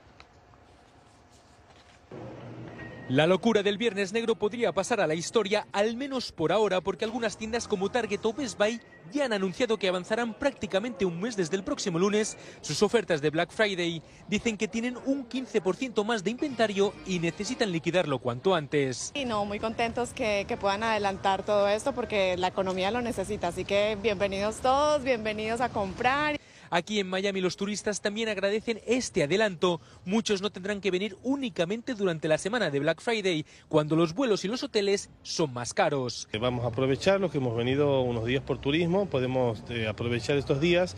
La 3.08 3.28
locura 3.28 3.62
del 3.62 3.78
Viernes 3.78 4.12
Negro 4.12 4.34
podría 4.34 4.72
pasar 4.72 5.00
a 5.00 5.06
la 5.06 5.14
historia, 5.14 5.68
al 5.70 5.96
menos 5.96 6.32
por 6.32 6.50
ahora, 6.50 6.80
porque 6.80 7.04
algunas 7.04 7.36
tiendas 7.36 7.68
como 7.68 7.88
Target 7.88 8.18
o 8.24 8.32
Best 8.32 8.58
Buy 8.58 8.80
ya 9.12 9.26
han 9.26 9.32
anunciado 9.32 9.78
que 9.78 9.86
avanzarán 9.86 10.34
prácticamente 10.34 11.04
un 11.04 11.20
mes 11.20 11.36
desde 11.36 11.54
el 11.54 11.62
próximo 11.62 12.00
lunes 12.00 12.36
sus 12.62 12.82
ofertas 12.82 13.22
de 13.22 13.30
Black 13.30 13.52
Friday. 13.52 14.02
Dicen 14.26 14.56
que 14.56 14.66
tienen 14.66 14.96
un 15.06 15.28
15% 15.28 16.04
más 16.04 16.24
de 16.24 16.32
inventario 16.32 16.92
y 17.06 17.20
necesitan 17.20 17.70
liquidarlo 17.70 18.18
cuanto 18.18 18.56
antes. 18.56 19.12
Y 19.14 19.24
no, 19.24 19.44
muy 19.44 19.60
contentos 19.60 20.12
que, 20.12 20.44
que 20.48 20.56
puedan 20.56 20.82
adelantar 20.82 21.44
todo 21.44 21.68
esto 21.68 21.92
porque 21.92 22.36
la 22.36 22.48
economía 22.48 22.90
lo 22.90 23.02
necesita. 23.02 23.48
Así 23.48 23.64
que 23.64 23.96
bienvenidos 24.02 24.56
todos, 24.56 25.04
bienvenidos 25.04 25.60
a 25.60 25.68
comprar. 25.68 26.40
Aquí 26.70 27.00
en 27.00 27.08
Miami 27.08 27.40
los 27.40 27.56
turistas 27.56 28.00
también 28.00 28.28
agradecen 28.28 28.80
este 28.86 29.22
adelanto. 29.22 29.80
Muchos 30.04 30.42
no 30.42 30.50
tendrán 30.50 30.80
que 30.80 30.90
venir 30.90 31.16
únicamente 31.22 31.94
durante 31.94 32.28
la 32.28 32.38
semana 32.38 32.70
de 32.70 32.80
Black 32.80 33.00
Friday, 33.00 33.44
cuando 33.68 33.96
los 33.96 34.14
vuelos 34.14 34.44
y 34.44 34.48
los 34.48 34.62
hoteles 34.62 35.10
son 35.22 35.52
más 35.52 35.74
caros. 35.74 36.28
Vamos 36.40 36.64
a 36.64 36.68
aprovechar 36.68 37.20
los 37.20 37.30
que 37.30 37.38
hemos 37.38 37.56
venido 37.56 38.00
unos 38.02 38.24
días 38.24 38.42
por 38.42 38.58
turismo, 38.58 39.06
podemos 39.06 39.62
eh, 39.70 39.86
aprovechar 39.86 40.36
estos 40.36 40.60
días 40.60 40.96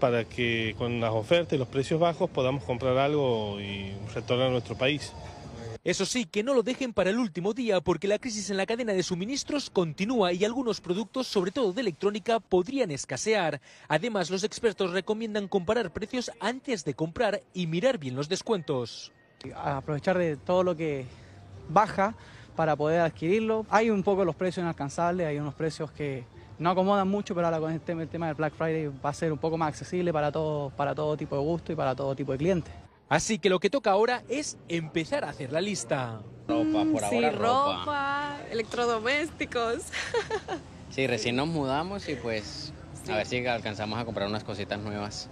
para 0.00 0.24
que 0.24 0.74
con 0.76 1.00
las 1.00 1.12
ofertas 1.12 1.54
y 1.54 1.58
los 1.58 1.68
precios 1.68 2.00
bajos 2.00 2.28
podamos 2.28 2.64
comprar 2.64 2.98
algo 2.98 3.60
y 3.60 3.92
retornar 4.14 4.48
a 4.48 4.50
nuestro 4.50 4.76
país. 4.76 5.12
Eso 5.84 6.06
sí, 6.06 6.24
que 6.24 6.42
no 6.42 6.54
lo 6.54 6.62
dejen 6.62 6.94
para 6.94 7.10
el 7.10 7.18
último 7.18 7.52
día 7.52 7.78
porque 7.82 8.08
la 8.08 8.18
crisis 8.18 8.48
en 8.48 8.56
la 8.56 8.64
cadena 8.64 8.94
de 8.94 9.02
suministros 9.02 9.68
continúa 9.68 10.32
y 10.32 10.42
algunos 10.42 10.80
productos, 10.80 11.26
sobre 11.26 11.50
todo 11.50 11.74
de 11.74 11.82
electrónica, 11.82 12.40
podrían 12.40 12.90
escasear. 12.90 13.60
Además, 13.86 14.30
los 14.30 14.44
expertos 14.44 14.92
recomiendan 14.92 15.46
comparar 15.46 15.92
precios 15.92 16.30
antes 16.40 16.86
de 16.86 16.94
comprar 16.94 17.42
y 17.52 17.66
mirar 17.66 17.98
bien 17.98 18.16
los 18.16 18.30
descuentos. 18.30 19.12
Aprovechar 19.54 20.16
de 20.16 20.38
todo 20.38 20.62
lo 20.62 20.74
que 20.74 21.04
baja 21.68 22.14
para 22.56 22.76
poder 22.76 23.02
adquirirlo. 23.02 23.66
Hay 23.68 23.90
un 23.90 24.02
poco 24.02 24.24
los 24.24 24.36
precios 24.36 24.62
inalcanzables, 24.62 25.26
hay 25.26 25.38
unos 25.38 25.52
precios 25.52 25.92
que 25.92 26.24
no 26.58 26.70
acomodan 26.70 27.08
mucho, 27.08 27.34
pero 27.34 27.48
ahora 27.48 27.60
con 27.60 27.70
este, 27.70 27.92
el 27.92 28.08
tema 28.08 28.28
del 28.28 28.36
Black 28.36 28.54
Friday 28.54 28.90
va 29.04 29.10
a 29.10 29.14
ser 29.14 29.30
un 29.32 29.38
poco 29.38 29.58
más 29.58 29.68
accesible 29.68 30.14
para 30.14 30.32
todo, 30.32 30.70
para 30.70 30.94
todo 30.94 31.14
tipo 31.14 31.36
de 31.36 31.42
gusto 31.42 31.72
y 31.72 31.76
para 31.76 31.94
todo 31.94 32.16
tipo 32.16 32.32
de 32.32 32.38
clientes. 32.38 32.83
Así 33.08 33.38
que 33.38 33.50
lo 33.50 33.60
que 33.60 33.70
toca 33.70 33.90
ahora 33.90 34.24
es 34.28 34.56
empezar 34.68 35.24
a 35.24 35.30
hacer 35.30 35.52
la 35.52 35.60
lista. 35.60 36.22
Ropa, 36.48 36.84
por 36.90 37.02
sí, 37.08 37.30
ropa. 37.30 38.38
electrodomésticos. 38.50 39.82
sí, 40.90 41.06
recién 41.06 41.36
nos 41.36 41.48
mudamos 41.48 42.08
y 42.08 42.16
pues 42.16 42.72
a 43.08 43.16
ver 43.16 43.26
si 43.26 43.46
alcanzamos 43.46 43.98
a 43.98 44.04
comprar 44.04 44.28
unas 44.28 44.44
cositas 44.44 44.78
nuevas. 44.80 45.30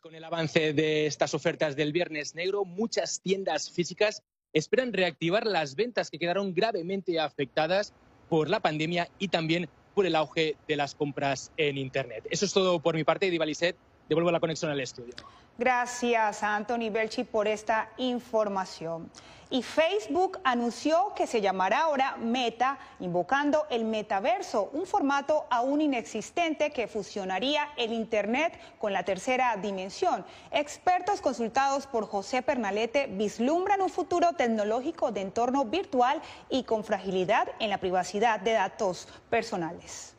Con 0.00 0.14
el 0.14 0.24
avance 0.24 0.72
de 0.74 1.06
estas 1.06 1.34
ofertas 1.34 1.76
del 1.76 1.92
Viernes 1.92 2.34
Negro, 2.34 2.64
muchas 2.64 3.20
tiendas 3.20 3.70
físicas 3.70 4.22
esperan 4.52 4.92
reactivar 4.92 5.46
las 5.46 5.74
ventas 5.76 6.10
que 6.10 6.18
quedaron 6.18 6.54
gravemente 6.54 7.18
afectadas 7.18 7.94
por 8.28 8.48
la 8.48 8.60
pandemia 8.60 9.08
y 9.18 9.28
también 9.28 9.68
por 9.94 10.06
el 10.06 10.14
auge 10.16 10.56
de 10.68 10.76
las 10.76 10.94
compras 10.94 11.52
en 11.56 11.78
Internet. 11.78 12.26
Eso 12.30 12.44
es 12.44 12.52
todo 12.52 12.80
por 12.80 12.94
mi 12.94 13.04
parte, 13.04 13.30
Divaliset 13.30 13.76
devuelvo 14.08 14.30
la 14.30 14.40
conexión 14.40 14.70
al 14.70 14.80
estudio. 14.80 15.14
Gracias 15.56 16.42
a 16.42 16.56
Anthony 16.56 16.90
Belchi 16.90 17.24
por 17.24 17.46
esta 17.46 17.88
información. 17.96 19.10
Y 19.50 19.62
Facebook 19.62 20.40
anunció 20.42 21.12
que 21.14 21.28
se 21.28 21.40
llamará 21.40 21.82
ahora 21.82 22.16
Meta, 22.16 22.78
invocando 22.98 23.66
el 23.70 23.84
metaverso, 23.84 24.70
un 24.72 24.84
formato 24.84 25.46
aún 25.48 25.80
inexistente 25.80 26.72
que 26.72 26.88
fusionaría 26.88 27.68
el 27.76 27.92
Internet 27.92 28.58
con 28.80 28.92
la 28.92 29.04
tercera 29.04 29.56
dimensión. 29.56 30.24
Expertos 30.50 31.20
consultados 31.20 31.86
por 31.86 32.08
José 32.08 32.42
Pernalete 32.42 33.06
vislumbran 33.06 33.80
un 33.80 33.90
futuro 33.90 34.32
tecnológico 34.32 35.12
de 35.12 35.20
entorno 35.20 35.66
virtual 35.66 36.20
y 36.50 36.64
con 36.64 36.82
fragilidad 36.82 37.46
en 37.60 37.70
la 37.70 37.78
privacidad 37.78 38.40
de 38.40 38.54
datos 38.54 39.06
personales. 39.30 40.13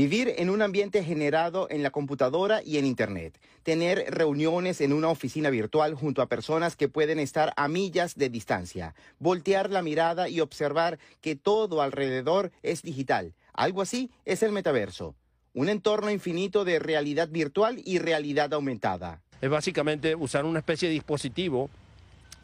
Vivir 0.00 0.32
en 0.38 0.48
un 0.48 0.62
ambiente 0.62 1.04
generado 1.04 1.66
en 1.68 1.82
la 1.82 1.90
computadora 1.90 2.62
y 2.64 2.78
en 2.78 2.86
Internet. 2.86 3.38
Tener 3.62 4.02
reuniones 4.08 4.80
en 4.80 4.94
una 4.94 5.08
oficina 5.10 5.50
virtual 5.50 5.94
junto 5.94 6.22
a 6.22 6.26
personas 6.26 6.74
que 6.74 6.88
pueden 6.88 7.18
estar 7.18 7.52
a 7.54 7.68
millas 7.68 8.14
de 8.14 8.30
distancia. 8.30 8.94
Voltear 9.18 9.68
la 9.68 9.82
mirada 9.82 10.30
y 10.30 10.40
observar 10.40 10.98
que 11.20 11.36
todo 11.36 11.82
alrededor 11.82 12.50
es 12.62 12.80
digital. 12.80 13.34
Algo 13.52 13.82
así 13.82 14.10
es 14.24 14.42
el 14.42 14.52
metaverso. 14.52 15.16
Un 15.52 15.68
entorno 15.68 16.10
infinito 16.10 16.64
de 16.64 16.78
realidad 16.78 17.28
virtual 17.28 17.82
y 17.84 17.98
realidad 17.98 18.54
aumentada. 18.54 19.20
Es 19.42 19.50
básicamente 19.50 20.14
usar 20.14 20.46
una 20.46 20.60
especie 20.60 20.88
de 20.88 20.94
dispositivo 20.94 21.68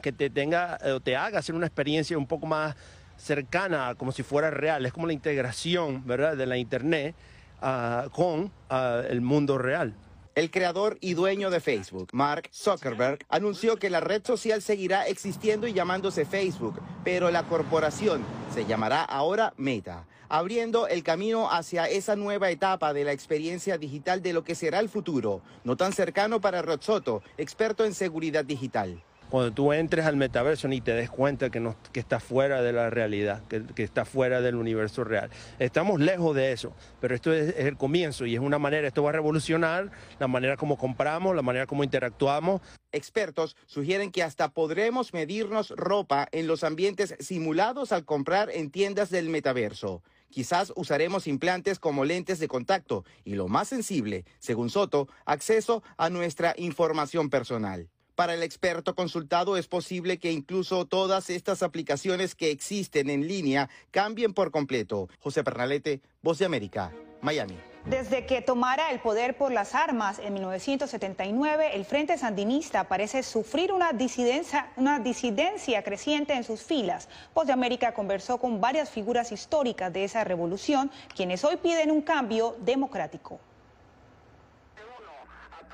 que 0.02 0.12
te 0.12 0.28
tenga 0.28 0.78
o 0.94 1.00
te 1.00 1.16
haga 1.16 1.38
hacer 1.38 1.54
una 1.54 1.68
experiencia 1.68 2.18
un 2.18 2.26
poco 2.26 2.46
más 2.46 2.76
cercana, 3.16 3.94
como 3.94 4.12
si 4.12 4.22
fuera 4.22 4.50
real. 4.50 4.84
Es 4.84 4.92
como 4.92 5.06
la 5.06 5.14
integración, 5.14 6.06
¿verdad?, 6.06 6.36
de 6.36 6.44
la 6.44 6.58
Internet 6.58 7.14
uh, 7.62 8.10
con 8.10 8.52
uh, 8.70 9.06
el 9.08 9.20
mundo 9.20 9.58
real. 9.58 9.94
El 10.34 10.50
creador 10.50 10.98
y 11.00 11.14
dueño 11.14 11.48
de 11.48 11.60
Facebook, 11.60 12.10
Mark 12.12 12.50
Zuckerberg, 12.52 13.20
anunció 13.30 13.76
que 13.78 13.88
la 13.88 14.00
red 14.00 14.22
social 14.22 14.60
seguirá 14.60 15.06
existiendo 15.06 15.66
y 15.66 15.72
llamándose 15.72 16.26
Facebook, 16.26 16.78
pero 17.04 17.30
la 17.30 17.44
corporación 17.44 18.22
se 18.52 18.66
llamará 18.66 19.02
ahora 19.02 19.54
Meta, 19.56 20.04
abriendo 20.28 20.88
el 20.88 21.02
camino 21.02 21.50
hacia 21.50 21.88
esa 21.88 22.16
nueva 22.16 22.50
etapa 22.50 22.92
de 22.92 23.04
la 23.04 23.12
experiencia 23.12 23.78
digital 23.78 24.20
de 24.20 24.34
lo 24.34 24.44
que 24.44 24.54
será 24.54 24.80
el 24.80 24.90
futuro, 24.90 25.40
no 25.64 25.76
tan 25.76 25.94
cercano 25.94 26.40
para 26.40 26.60
Rod 26.60 26.82
Soto, 26.82 27.22
experto 27.38 27.86
en 27.86 27.94
seguridad 27.94 28.44
digital 28.44 29.02
cuando 29.30 29.52
tú 29.52 29.72
entres 29.72 30.06
al 30.06 30.16
metaverso 30.16 30.68
ni 30.68 30.80
te 30.80 30.92
des 30.92 31.10
cuenta 31.10 31.50
que, 31.50 31.60
no, 31.60 31.76
que 31.92 32.00
está 32.00 32.20
fuera 32.20 32.62
de 32.62 32.72
la 32.72 32.90
realidad, 32.90 33.42
que, 33.48 33.64
que, 33.64 33.82
está 33.82 34.04
fuera 34.04 34.40
del 34.40 34.56
universo 34.56 35.04
real. 35.04 35.30
Estamos 35.58 36.00
lejos 36.00 36.34
de 36.34 36.52
eso, 36.52 36.72
pero 37.00 37.14
esto 37.14 37.32
es, 37.32 37.54
es, 37.56 37.66
el 37.66 37.76
comienzo 37.76 38.26
y 38.26 38.34
es 38.34 38.40
una 38.40 38.58
manera, 38.58 38.86
esto 38.86 39.02
va 39.02 39.10
a 39.10 39.12
revolucionar 39.12 39.90
la 40.18 40.28
manera 40.28 40.56
como 40.56 40.76
compramos, 40.76 41.34
la 41.34 41.42
manera 41.42 41.66
como 41.66 41.84
interactuamos. 41.84 42.60
Expertos 42.92 43.56
sugieren 43.66 44.10
que 44.10 44.22
hasta 44.22 44.50
podremos 44.50 45.12
medirnos 45.12 45.70
ropa 45.70 46.28
en 46.32 46.46
los 46.46 46.64
ambientes 46.64 47.14
simulados 47.20 47.92
al 47.92 48.04
comprar 48.04 48.50
en 48.50 48.70
tiendas 48.70 49.10
del 49.10 49.28
metaverso. 49.28 50.02
Quizás 50.30 50.72
usaremos 50.76 51.26
implantes 51.26 51.78
como 51.78 52.04
lentes 52.04 52.38
de 52.38 52.48
contacto 52.48 53.04
y 53.24 53.34
lo 53.34 53.48
más 53.48 53.68
sensible, 53.68 54.24
según 54.38 54.70
Soto, 54.70 55.08
acceso 55.24 55.82
a 55.96 56.10
nuestra 56.10 56.54
información 56.58 57.30
personal. 57.30 57.88
Para 58.16 58.32
el 58.32 58.42
experto 58.42 58.94
consultado 58.94 59.58
es 59.58 59.68
posible 59.68 60.18
que 60.18 60.32
incluso 60.32 60.86
todas 60.86 61.28
estas 61.28 61.62
aplicaciones 61.62 62.34
que 62.34 62.50
existen 62.50 63.10
en 63.10 63.28
línea 63.28 63.68
cambien 63.90 64.32
por 64.32 64.50
completo. 64.50 65.10
José 65.20 65.44
Pernalete, 65.44 66.00
Voz 66.22 66.38
de 66.38 66.46
América, 66.46 66.94
Miami. 67.20 67.58
Desde 67.84 68.24
que 68.24 68.40
tomara 68.40 68.90
el 68.90 69.00
poder 69.00 69.36
por 69.36 69.52
las 69.52 69.74
armas 69.74 70.18
en 70.18 70.32
1979, 70.32 71.76
el 71.76 71.84
Frente 71.84 72.16
Sandinista 72.16 72.84
parece 72.84 73.22
sufrir 73.22 73.70
una 73.70 73.92
disidencia, 73.92 74.72
una 74.76 74.98
disidencia 74.98 75.84
creciente 75.84 76.32
en 76.32 76.42
sus 76.42 76.62
filas. 76.62 77.10
Voz 77.34 77.46
de 77.46 77.52
América 77.52 77.92
conversó 77.92 78.38
con 78.38 78.62
varias 78.62 78.88
figuras 78.88 79.30
históricas 79.30 79.92
de 79.92 80.04
esa 80.04 80.24
revolución, 80.24 80.90
quienes 81.14 81.44
hoy 81.44 81.58
piden 81.58 81.90
un 81.90 82.00
cambio 82.00 82.56
democrático. 82.60 83.40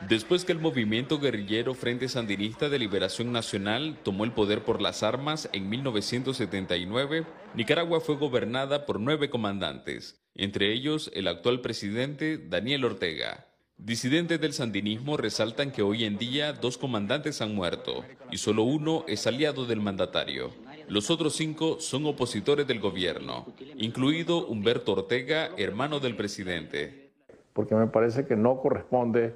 Después 0.09 0.45
que 0.45 0.53
el 0.53 0.59
movimiento 0.59 1.21
guerrillero 1.21 1.75
Frente 1.75 2.09
Sandinista 2.09 2.69
de 2.69 2.79
Liberación 2.79 3.33
Nacional 3.33 3.99
tomó 4.03 4.25
el 4.25 4.33
poder 4.33 4.65
por 4.65 4.83
las 4.83 5.03
armas 5.03 5.49
en 5.53 5.69
1979, 5.69 7.25
Nicaragua 7.55 8.01
fue 8.01 8.17
gobernada 8.17 8.85
por 8.85 8.99
nueve 8.99 9.31
comandantes, 9.31 10.21
entre 10.35 10.73
ellos 10.73 11.11
el 11.15 11.29
actual 11.29 11.61
presidente 11.61 12.39
Daniel 12.39 12.85
Ortega. 12.85 13.47
Disidentes 13.77 14.41
del 14.41 14.53
sandinismo 14.53 15.17
resaltan 15.17 15.73
que 15.73 15.83
hoy 15.83 16.05
en 16.05 16.17
día 16.17 16.53
dos 16.53 16.79
comandantes 16.79 17.41
han 17.41 17.55
muerto 17.55 18.05
y 18.31 18.39
solo 18.39 18.63
uno 18.63 19.05
es 19.09 19.27
aliado 19.27 19.67
del 19.67 19.81
mandatario. 19.81 20.51
Los 20.89 21.11
otros 21.11 21.35
cinco 21.35 21.81
son 21.81 22.07
opositores 22.07 22.67
del 22.67 22.81
gobierno, 22.81 23.47
incluido 23.77 24.47
Humberto 24.47 24.93
Ortega, 24.93 25.51
hermano 25.57 26.01
del 26.01 26.17
presidente. 26.17 27.11
Porque 27.53 27.75
me 27.75 27.87
parece 27.87 28.25
que 28.25 28.37
no 28.37 28.61
corresponde 28.61 29.35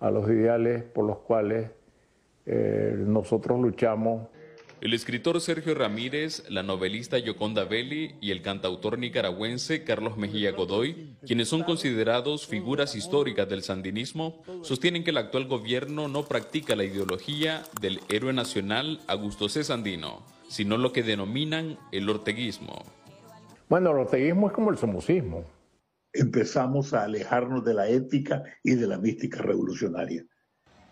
a 0.00 0.10
los 0.10 0.28
ideales 0.28 0.82
por 0.82 1.06
los 1.06 1.18
cuales 1.18 1.70
eh, 2.46 2.94
nosotros 2.96 3.60
luchamos. 3.60 4.28
El 4.80 4.92
escritor 4.92 5.40
Sergio 5.40 5.74
Ramírez, 5.74 6.44
la 6.50 6.62
novelista 6.62 7.18
Yoconda 7.18 7.64
Belli 7.64 8.14
y 8.20 8.30
el 8.30 8.42
cantautor 8.42 8.98
nicaragüense 8.98 9.84
Carlos 9.84 10.18
Mejía 10.18 10.52
Godoy, 10.52 11.16
quienes 11.26 11.48
son 11.48 11.62
considerados 11.62 12.46
figuras 12.46 12.94
históricas 12.94 13.48
del 13.48 13.62
sandinismo, 13.62 14.42
sostienen 14.60 15.02
que 15.02 15.10
el 15.10 15.16
actual 15.16 15.46
gobierno 15.46 16.08
no 16.08 16.24
practica 16.24 16.76
la 16.76 16.84
ideología 16.84 17.62
del 17.80 18.00
héroe 18.10 18.34
nacional 18.34 19.00
Augusto 19.06 19.48
C. 19.48 19.64
Sandino, 19.64 20.22
sino 20.46 20.76
lo 20.76 20.92
que 20.92 21.02
denominan 21.02 21.78
el 21.90 22.08
orteguismo. 22.10 22.84
Bueno, 23.70 23.90
el 23.92 23.96
orteguismo 23.96 24.48
es 24.48 24.52
como 24.52 24.70
el 24.70 24.76
somocismo 24.76 25.44
empezamos 26.18 26.94
a 26.94 27.04
alejarnos 27.04 27.64
de 27.64 27.74
la 27.74 27.88
ética 27.88 28.42
y 28.62 28.74
de 28.74 28.86
la 28.86 28.98
mística 28.98 29.42
revolucionaria. 29.42 30.24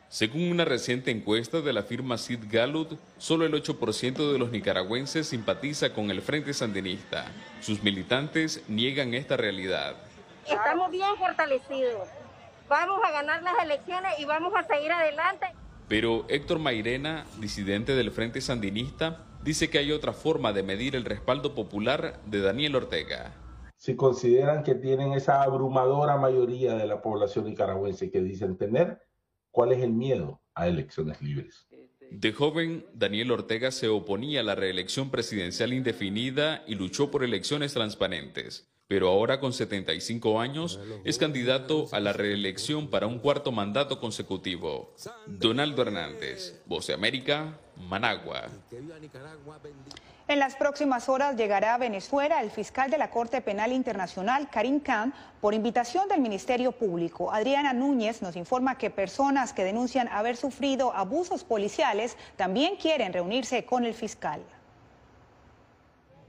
Según 0.09 0.51
una 0.51 0.65
reciente 0.65 1.11
encuesta 1.11 1.61
de 1.61 1.73
la 1.73 1.83
firma 1.83 2.19
Sid 2.19 2.41
Gallup, 2.49 2.99
solo 3.19 3.47
el 3.47 3.53
8% 3.53 4.33
de 4.33 4.39
los 4.39 4.53
nicaragüenses 4.53 5.27
simpatiza 5.27 5.93
con 5.93 6.11
el 6.11 6.23
Frente 6.23 6.55
Sandinista. 6.55 7.27
Sus 7.61 7.83
militantes 7.83 8.63
niegan 8.69 9.15
esta 9.15 9.37
realidad. 9.37 9.97
Estamos 10.47 10.91
bien 10.93 11.17
fortalecidos. 11.19 12.09
Vamos 12.69 13.01
a 13.05 13.11
ganar 13.11 13.43
las 13.43 13.55
elecciones 13.65 14.13
y 14.19 14.25
vamos 14.25 14.53
a 14.57 14.63
seguir 14.65 14.93
adelante. 14.93 15.47
Pero 15.89 16.27
Héctor 16.29 16.61
Mairena, 16.61 17.27
disidente 17.41 17.97
del 17.97 18.13
Frente 18.13 18.41
Sandinista, 18.41 19.27
dice 19.43 19.69
que 19.69 19.79
hay 19.79 19.91
otra 19.91 20.13
forma 20.13 20.53
de 20.53 20.63
medir 20.63 20.95
el 20.95 21.05
respaldo 21.05 21.55
popular 21.55 22.21
de 22.27 22.41
Daniel 22.41 22.77
Ortega 22.77 23.33
si 23.85 23.97
consideran 23.97 24.63
que 24.63 24.75
tienen 24.75 25.13
esa 25.13 25.43
abrumadora 25.43 26.17
mayoría 26.17 26.73
de 26.73 26.87
la 26.87 27.03
población 27.03 27.45
nicaragüense 27.45 28.11
que 28.11 28.23
dicen 28.23 28.57
tener, 28.57 29.03
¿cuál 29.51 29.73
es 29.73 29.83
el 29.83 29.93
miedo 29.93 30.41
a 30.55 30.69
elecciones 30.69 31.21
libres? 31.21 31.67
De 32.11 32.33
joven, 32.33 32.87
Daniel 32.95 33.33
Ortega 33.33 33.71
se 33.71 33.89
oponía 33.89 34.41
a 34.41 34.43
la 34.43 34.55
reelección 34.55 35.11
presidencial 35.11 35.75
indefinida 35.75 36.65
y 36.67 36.77
luchó 36.77 37.11
por 37.11 37.25
elecciones 37.25 37.75
transparentes. 37.75 38.73
Pero 38.89 39.09
ahora 39.09 39.39
con 39.39 39.53
75 39.53 40.41
años 40.41 40.81
es 41.05 41.19
candidato 41.19 41.89
a 41.93 42.01
la 42.01 42.15
reelección 42.15 42.89
para 42.89 43.07
un 43.07 43.19
cuarto 43.19 43.53
mandato 43.53 44.01
consecutivo. 44.01 44.95
Donaldo 45.27 45.83
Hernández, 45.83 46.63
Voz 46.65 46.87
de 46.87 46.95
América, 46.95 47.61
Managua. 47.77 48.43
En 50.27 50.39
las 50.39 50.57
próximas 50.57 51.09
horas 51.09 51.37
llegará 51.37 51.75
a 51.75 51.79
Venezuela 51.79 52.41
el 52.41 52.51
fiscal 52.51 52.91
de 52.91 52.97
la 52.97 53.11
Corte 53.11 53.43
Penal 53.43 53.73
Internacional, 53.73 54.49
Karim 54.49 54.81
Khan, 54.81 55.13
por 55.41 55.53
invitación 55.53 56.09
del 56.09 56.21
Ministerio 56.21 56.73
Público. 56.73 57.31
Adriana 57.31 57.75
Núñez 57.75 58.23
nos 58.23 58.35
informa 58.37 58.79
que 58.79 58.89
personas 58.89 59.53
que 59.53 59.65
denuncian 59.65 60.09
haber 60.09 60.37
sufrido 60.37 60.95
abusos 60.95 61.45
policiales 61.45 62.17
también 62.37 62.77
quieren 62.77 63.13
reunirse 63.13 63.67
con 63.67 63.85
el 63.85 63.93
fiscal. 63.93 64.41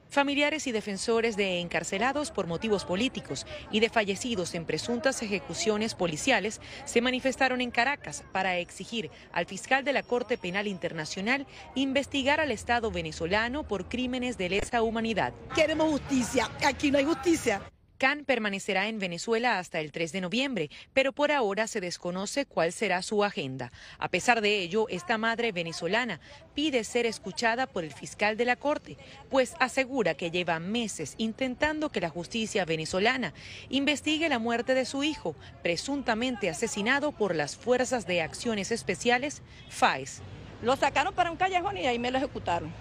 Familiares 0.09 0.67
y 0.67 0.71
defensores 0.71 1.35
de 1.35 1.59
encarcelados 1.59 2.31
por 2.31 2.47
motivos 2.47 2.85
políticos 2.85 3.45
y 3.71 3.79
de 3.79 3.89
fallecidos 3.89 4.55
en 4.55 4.65
presuntas 4.65 5.21
ejecuciones 5.21 5.93
policiales 5.93 6.61
se 6.85 7.01
manifestaron 7.01 7.59
en 7.59 7.71
Caracas 7.71 8.23
para 8.31 8.57
exigir 8.57 9.11
al 9.33 9.45
fiscal 9.45 9.83
de 9.83 9.93
la 9.93 10.03
Corte 10.03 10.37
Penal 10.37 10.67
Internacional 10.67 11.45
investigar 11.75 12.39
al 12.39 12.51
Estado 12.51 12.91
venezolano 12.91 13.67
por 13.67 13.89
crímenes 13.89 14.37
de 14.37 14.49
lesa 14.49 14.83
humanidad. 14.83 15.33
Queremos 15.53 15.89
justicia, 15.89 16.49
aquí 16.63 16.91
no 16.91 16.97
hay 16.97 17.05
justicia. 17.05 17.61
Khan 17.97 18.25
permanecerá 18.25 18.87
en 18.87 18.99
Venezuela 18.99 19.57
hasta 19.57 19.79
el 19.79 19.91
3 19.91 20.11
de 20.11 20.21
noviembre, 20.21 20.69
pero 20.93 21.13
por 21.13 21.31
ahora 21.31 21.67
se 21.67 21.81
desconoce 21.81 22.45
cuál 22.45 22.71
será 22.71 23.01
su 23.01 23.23
agenda. 23.23 23.71
A 23.97 24.09
pesar 24.09 24.41
de 24.41 24.59
ello, 24.59 24.87
esta 24.89 25.17
madre 25.17 25.51
venezolana 25.51 26.19
pide 26.53 26.83
ser 26.83 27.05
escuchada 27.05 27.67
por 27.67 27.83
el 27.83 27.93
fiscal 27.93 28.37
de 28.37 28.45
la 28.45 28.55
Corte, 28.55 28.97
pues 29.29 29.53
asegura 29.59 30.15
que 30.15 30.31
lleva 30.31 30.59
meses 30.59 31.15
intentando 31.17 31.89
que 31.89 32.01
la 32.01 32.09
justicia 32.09 32.65
venezolana 32.65 33.33
investigue 33.69 34.29
la 34.29 34.39
muerte 34.39 34.73
de 34.73 34.85
su 34.85 35.03
hijo, 35.03 35.35
presuntamente 35.63 36.49
asesinado 36.49 37.11
por 37.11 37.35
las 37.35 37.55
Fuerzas 37.55 38.05
de 38.05 38.21
Acciones 38.21 38.71
Especiales, 38.71 39.41
FAES. 39.69 40.21
Lo 40.61 40.75
sacaron 40.75 41.13
para 41.13 41.31
un 41.31 41.37
callejón 41.37 41.77
y 41.77 41.85
ahí 41.85 41.99
me 41.99 42.11
lo 42.11 42.17
ejecutaron. 42.17 42.71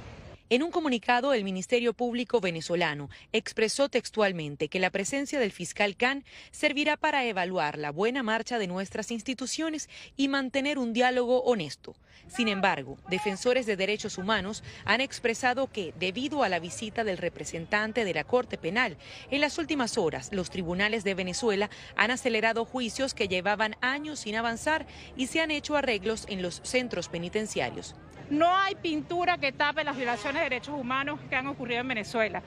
En 0.51 0.63
un 0.63 0.71
comunicado, 0.71 1.33
el 1.33 1.43
Ministerio 1.43 1.95
Público 1.95 2.39
venezolano 2.39 3.09
expresó 3.33 3.89
textualmente 3.89 4.69
que 4.69 4.79
la 4.79 4.91
presencia 4.91 5.41
del 5.41 5.53
fiscal 5.53 5.97
Khan 5.97 6.23
servirá 6.51 6.99
para 6.99 7.25
evaluar 7.25 7.79
la 7.79 7.91
buena 7.91 8.23
marcha 8.23 8.59
de 8.59 8.67
nuestras 8.67 9.11
instituciones 9.11 9.89
y 10.19 10.29
mantener 10.29 10.79
un 10.79 10.93
diálogo 10.93 11.43
honesto. 11.45 11.97
Sin 12.27 12.49
embargo, 12.49 12.99
defensores 13.09 13.65
de 13.65 13.77
derechos 13.77 14.19
humanos 14.19 14.63
han 14.85 15.01
expresado 15.01 15.73
que, 15.73 15.95
debido 15.99 16.43
a 16.43 16.51
la 16.51 16.59
visita 16.59 17.05
del 17.05 17.17
representante 17.17 18.05
de 18.05 18.13
la 18.13 18.25
Corte 18.25 18.59
Penal, 18.59 18.99
en 19.31 19.41
las 19.41 19.57
últimas 19.57 19.97
horas 19.97 20.29
los 20.31 20.51
tribunales 20.51 21.05
de 21.05 21.15
Venezuela 21.15 21.71
han 21.97 22.11
acelerado 22.11 22.67
juicios 22.67 23.15
que 23.15 23.29
llevaban 23.29 23.77
años 23.81 24.21
sin 24.21 24.37
avanzar 24.37 24.87
y 25.17 25.27
se 25.27 25.41
han 25.41 25.51
hecho 25.51 25.75
arreglos 25.75 26.27
en 26.29 26.43
los 26.43 26.61
centros 26.65 27.09
penitenciarios. 27.09 27.95
No 28.31 28.57
hay 28.57 28.75
pintura 28.75 29.37
que 29.37 29.53
tape 29.53 29.85
las 29.85 29.97
violaciones 29.97 30.34
de 30.35 30.41
derechos 30.41 30.75
humanos 30.79 31.21
que 31.29 31.37
han 31.37 31.47
ocurrido 31.47 31.81
en 31.81 31.89
Venezuela. 31.89 32.43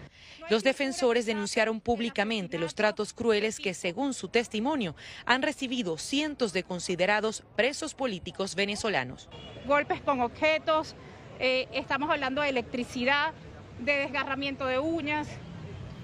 Los 0.49 0.63
defensores 0.63 1.25
denunciaron 1.25 1.79
públicamente 1.79 2.57
los 2.57 2.75
tratos 2.75 3.13
crueles 3.13 3.59
que, 3.59 3.73
según 3.73 4.13
su 4.13 4.29
testimonio, 4.29 4.95
han 5.25 5.41
recibido 5.41 5.97
cientos 5.97 6.53
de 6.53 6.63
considerados 6.63 7.43
presos 7.55 7.93
políticos 7.93 8.55
venezolanos. 8.55 9.29
Golpes 9.65 10.01
con 10.01 10.21
objetos, 10.21 10.95
eh, 11.39 11.67
estamos 11.73 12.09
hablando 12.09 12.41
de 12.41 12.49
electricidad, 12.49 13.33
de 13.79 13.93
desgarramiento 13.93 14.65
de 14.65 14.79
uñas, 14.79 15.27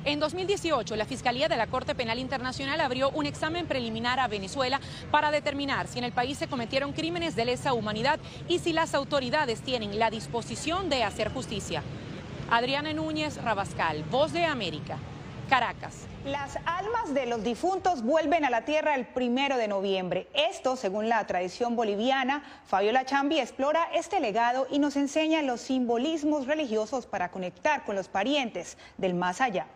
en 0.05 0.19
2018, 0.19 0.95
la 0.97 1.05
Fiscalía 1.05 1.47
de 1.47 1.55
la 1.55 1.67
Corte 1.67 1.95
Penal 1.95 2.19
Internacional 2.19 2.81
abrió 2.81 3.09
un 3.11 3.25
examen 3.25 3.67
preliminar 3.67 4.19
a 4.19 4.27
Venezuela 4.27 4.81
para 5.11 5.31
determinar 5.31 5.87
si 5.87 5.99
en 5.99 6.03
el 6.03 6.11
país 6.11 6.37
se 6.37 6.47
cometieron 6.47 6.91
crímenes 6.91 7.35
de 7.35 7.45
lesa 7.45 7.73
humanidad 7.73 8.19
y 8.49 8.59
si 8.59 8.73
las 8.73 8.95
autoridades 8.95 9.61
tienen 9.61 9.97
la 9.97 10.09
disposición 10.09 10.89
de 10.89 11.03
hacer 11.03 11.31
justicia. 11.31 11.83
Adriana 12.51 12.91
Núñez 12.93 13.41
Rabascal, 13.41 14.03
Voz 14.11 14.33
de 14.33 14.45
América, 14.45 14.97
Caracas. 15.49 16.05
Las 16.25 16.57
almas 16.65 17.13
de 17.13 17.25
los 17.25 17.43
difuntos 17.43 18.01
vuelven 18.01 18.43
a 18.43 18.49
la 18.49 18.65
tierra 18.65 18.95
el 18.95 19.05
primero 19.05 19.57
de 19.57 19.67
noviembre. 19.67 20.27
Esto, 20.33 20.75
según 20.75 21.07
la 21.07 21.25
tradición 21.27 21.75
boliviana, 21.75 22.43
Fabiola 22.65 23.05
Chambi 23.05 23.39
explora 23.39 23.87
este 23.93 24.19
legado 24.19 24.67
y 24.69 24.79
nos 24.79 24.97
enseña 24.97 25.41
los 25.41 25.61
simbolismos 25.61 26.45
religiosos 26.47 27.05
para 27.05 27.31
conectar 27.31 27.85
con 27.85 27.95
los 27.95 28.09
parientes 28.09 28.77
del 28.97 29.13
más 29.13 29.39
allá. 29.39 29.67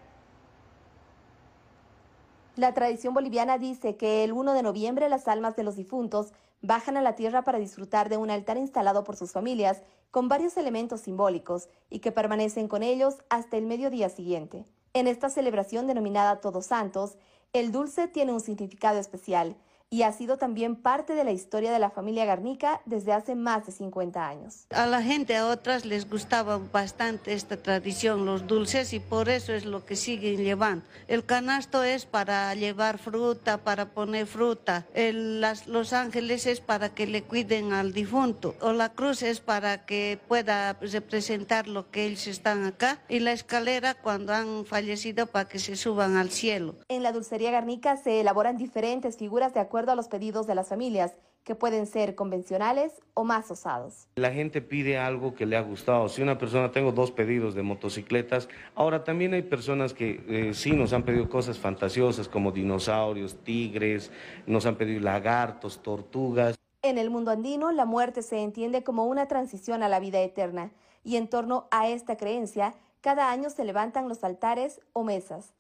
La 2.58 2.74
tradición 2.74 3.14
boliviana 3.14 3.60
dice 3.60 3.98
que 3.98 4.24
el 4.24 4.34
1 4.34 4.54
de 4.54 4.64
noviembre 4.64 5.10
las 5.10 5.28
almas 5.28 5.56
de 5.56 5.64
los 5.64 5.76
difuntos 5.76 6.34
bajan 6.64 6.98
a 6.98 7.04
la 7.04 7.14
tierra 7.14 7.44
para 7.44 7.60
disfrutar 7.60 8.10
de 8.10 8.18
un 8.18 8.32
altar 8.32 8.58
instalado 8.58 9.04
por 9.04 9.16
sus 9.16 9.32
familias 9.32 9.84
con 10.10 10.28
varios 10.28 10.58
elementos 10.58 11.02
simbólicos 11.02 11.70
y 11.92 12.00
que 12.00 12.12
permanecen 12.12 12.68
con 12.68 12.82
ellos 12.82 13.18
hasta 13.30 13.58
el 13.58 13.68
mediodía 13.68 14.10
siguiente. 14.10 14.66
En 14.94 15.06
esta 15.06 15.30
celebración 15.30 15.86
denominada 15.86 16.42
Todos 16.42 16.66
Santos, 16.66 17.20
el 17.54 17.72
dulce 17.72 18.08
tiene 18.08 18.34
un 18.34 18.42
significado 18.42 18.98
especial 18.98 19.56
y 19.90 20.02
ha 20.02 20.12
sido 20.12 20.38
también 20.38 20.76
parte 20.76 21.14
de 21.14 21.24
la 21.24 21.32
historia 21.32 21.72
de 21.72 21.80
la 21.80 21.90
familia 21.90 22.26
Garnica 22.26 22.82
desde 22.86 23.14
hace 23.14 23.36
más 23.36 23.66
de 23.66 23.72
50 23.72 24.28
años. 24.28 24.66
A 24.72 24.86
la 24.86 25.02
gente, 25.02 25.38
a 25.38 25.48
otras 25.48 25.86
les 25.86 26.10
gustaba 26.10 26.58
bastante 26.58 27.34
esta 27.34 27.58
tradición, 27.58 28.26
los 28.26 28.48
dulces, 28.48 28.92
y 28.94 29.00
por 29.00 29.30
eso 29.30 29.54
es 29.54 29.66
lo 29.66 29.86
que 29.86 29.96
siguen 29.96 30.44
llevando. 30.44 30.86
El 31.08 31.26
canasto 31.26 31.84
es 31.84 32.06
para 32.06 32.54
llevar 32.56 32.98
fruta, 32.98 33.60
para 33.60 33.90
poner 33.90 34.28
fruta. 34.28 34.86
los 34.96 35.94
ángeles 35.94 36.46
es 36.48 36.60
para 36.60 36.90
que 36.90 37.08
le 37.08 37.24
cuiden 37.24 37.72
al 37.72 37.94
difunto. 37.94 38.56
O 38.62 38.74
la 38.74 38.90
cruz 38.90 39.24
es 39.24 39.40
para 39.40 39.86
que 39.86 40.20
pueda 40.28 40.74
representar 40.74 41.68
lo 41.68 41.90
que 41.90 42.06
ellos 42.06 42.28
están 42.28 42.66
acá. 42.66 43.00
Y 43.08 43.20
la 43.20 43.32
escalera 43.32 43.94
cuando 43.94 44.34
han 44.34 44.66
fallecido 44.66 45.28
para 45.28 45.48
que 45.48 45.60
se 45.60 45.76
suban 45.76 46.18
al 46.18 46.30
cielo. 46.30 46.76
En 46.90 47.04
la 47.04 47.14
dulcería 47.14 47.52
Garnica 47.52 47.96
se 47.96 48.20
elaboran 48.20 48.58
diferentes 48.58 49.18
figuras 49.18 49.54
de 49.54 49.62
acuerdo 49.78 49.92
a 49.92 49.96
los 49.96 50.08
pedidos 50.08 50.48
de 50.48 50.56
las 50.56 50.70
familias, 50.70 51.14
que 51.44 51.54
pueden 51.54 51.86
ser 51.86 52.16
convencionales 52.16 53.00
o 53.14 53.24
más 53.24 53.52
osados. 53.52 54.08
La 54.16 54.32
gente 54.32 54.60
pide 54.60 54.98
algo 54.98 55.36
que 55.36 55.46
le 55.46 55.56
ha 55.56 55.62
gustado. 55.62 56.10
Si 56.10 56.24
una 56.24 56.40
persona, 56.40 56.72
tengo 56.72 56.92
dos 56.92 57.12
pedidos 57.12 57.54
de 57.54 57.62
motocicletas, 57.62 58.50
ahora 58.74 59.04
también 59.04 59.36
hay 59.36 59.44
personas 59.44 59.94
que 59.94 60.24
eh, 60.28 60.56
sí 60.56 60.72
nos 60.72 60.94
han 60.94 61.04
pedido 61.04 61.30
cosas 61.30 61.60
fantasiosas 61.60 62.28
como 62.28 62.52
dinosaurios, 62.52 63.36
tigres, 63.44 64.12
nos 64.48 64.66
han 64.66 64.78
pedido 64.78 65.00
lagartos, 65.00 65.84
tortugas. 65.84 66.56
En 66.82 66.98
el 66.98 67.12
mundo 67.12 67.30
andino, 67.30 67.72
la 67.72 67.86
muerte 67.86 68.24
se 68.24 68.42
entiende 68.42 68.84
como 68.84 69.06
una 69.06 69.28
transición 69.28 69.84
a 69.84 69.90
la 69.90 70.00
vida 70.00 70.20
eterna 70.22 70.72
y 71.04 71.18
en 71.18 71.28
torno 71.28 71.68
a 71.70 71.88
esta 71.88 72.18
creencia, 72.18 72.74
cada 73.02 73.30
año 73.30 73.52
se 73.52 73.64
levantan 73.64 74.10
los 74.10 74.24
altares 74.24 74.82
o 74.92 75.04
mesas 75.04 75.54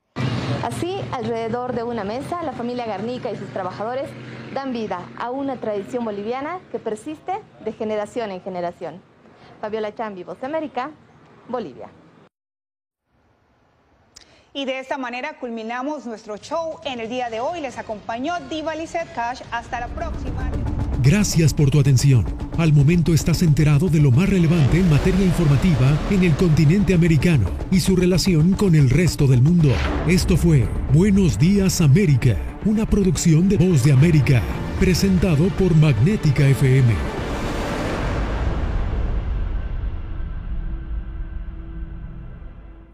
Así, 0.67 0.99
alrededor 1.13 1.71
de 1.71 1.83
una 1.83 2.03
mesa, 2.03 2.43
la 2.43 2.51
familia 2.51 2.85
Garnica 2.85 3.31
y 3.31 3.37
sus 3.37 3.47
trabajadores 3.53 4.09
dan 4.53 4.73
vida 4.73 4.99
a 5.17 5.29
una 5.29 5.55
tradición 5.55 6.03
boliviana 6.03 6.59
que 6.73 6.77
persiste 6.77 7.39
de 7.63 7.71
generación 7.71 8.31
en 8.31 8.41
generación. 8.41 9.01
Fabiola 9.61 9.95
Chambi, 9.95 10.25
Voz 10.25 10.43
América, 10.43 10.91
Bolivia. 11.47 11.87
Y 14.51 14.65
de 14.65 14.79
esta 14.79 14.97
manera 14.97 15.39
culminamos 15.39 16.05
nuestro 16.05 16.35
show 16.35 16.81
en 16.83 16.99
el 16.99 17.07
día 17.07 17.29
de 17.29 17.39
hoy. 17.39 17.61
Les 17.61 17.77
acompañó 17.77 18.37
Diva 18.49 18.75
Lizette 18.75 19.13
Cash. 19.15 19.43
Hasta 19.53 19.79
la 19.79 19.87
próxima. 19.87 20.46
Gracias 21.07 21.53
por 21.53 21.71
tu 21.71 21.79
atención. 21.79 22.25
Al 22.57 22.73
momento 22.73 23.13
estás 23.13 23.41
enterado 23.41 23.87
de 23.87 24.01
lo 24.01 24.11
más 24.11 24.27
relevante 24.27 24.77
en 24.77 24.89
materia 24.89 25.25
informativa 25.25 25.97
en 26.11 26.25
el 26.25 26.33
continente 26.33 26.93
americano 26.93 27.49
y 27.71 27.79
su 27.79 27.95
relación 27.95 28.51
con 28.51 28.75
el 28.75 28.89
resto 28.89 29.25
del 29.25 29.41
mundo. 29.41 29.69
Esto 30.05 30.35
fue 30.35 30.67
Buenos 30.93 31.39
Días 31.39 31.79
América, 31.79 32.35
una 32.65 32.85
producción 32.85 33.47
de 33.47 33.55
Voz 33.55 33.85
de 33.85 33.93
América, 33.93 34.41
presentado 34.81 35.47
por 35.57 35.73
Magnética 35.77 36.45
FM. 36.45 37.16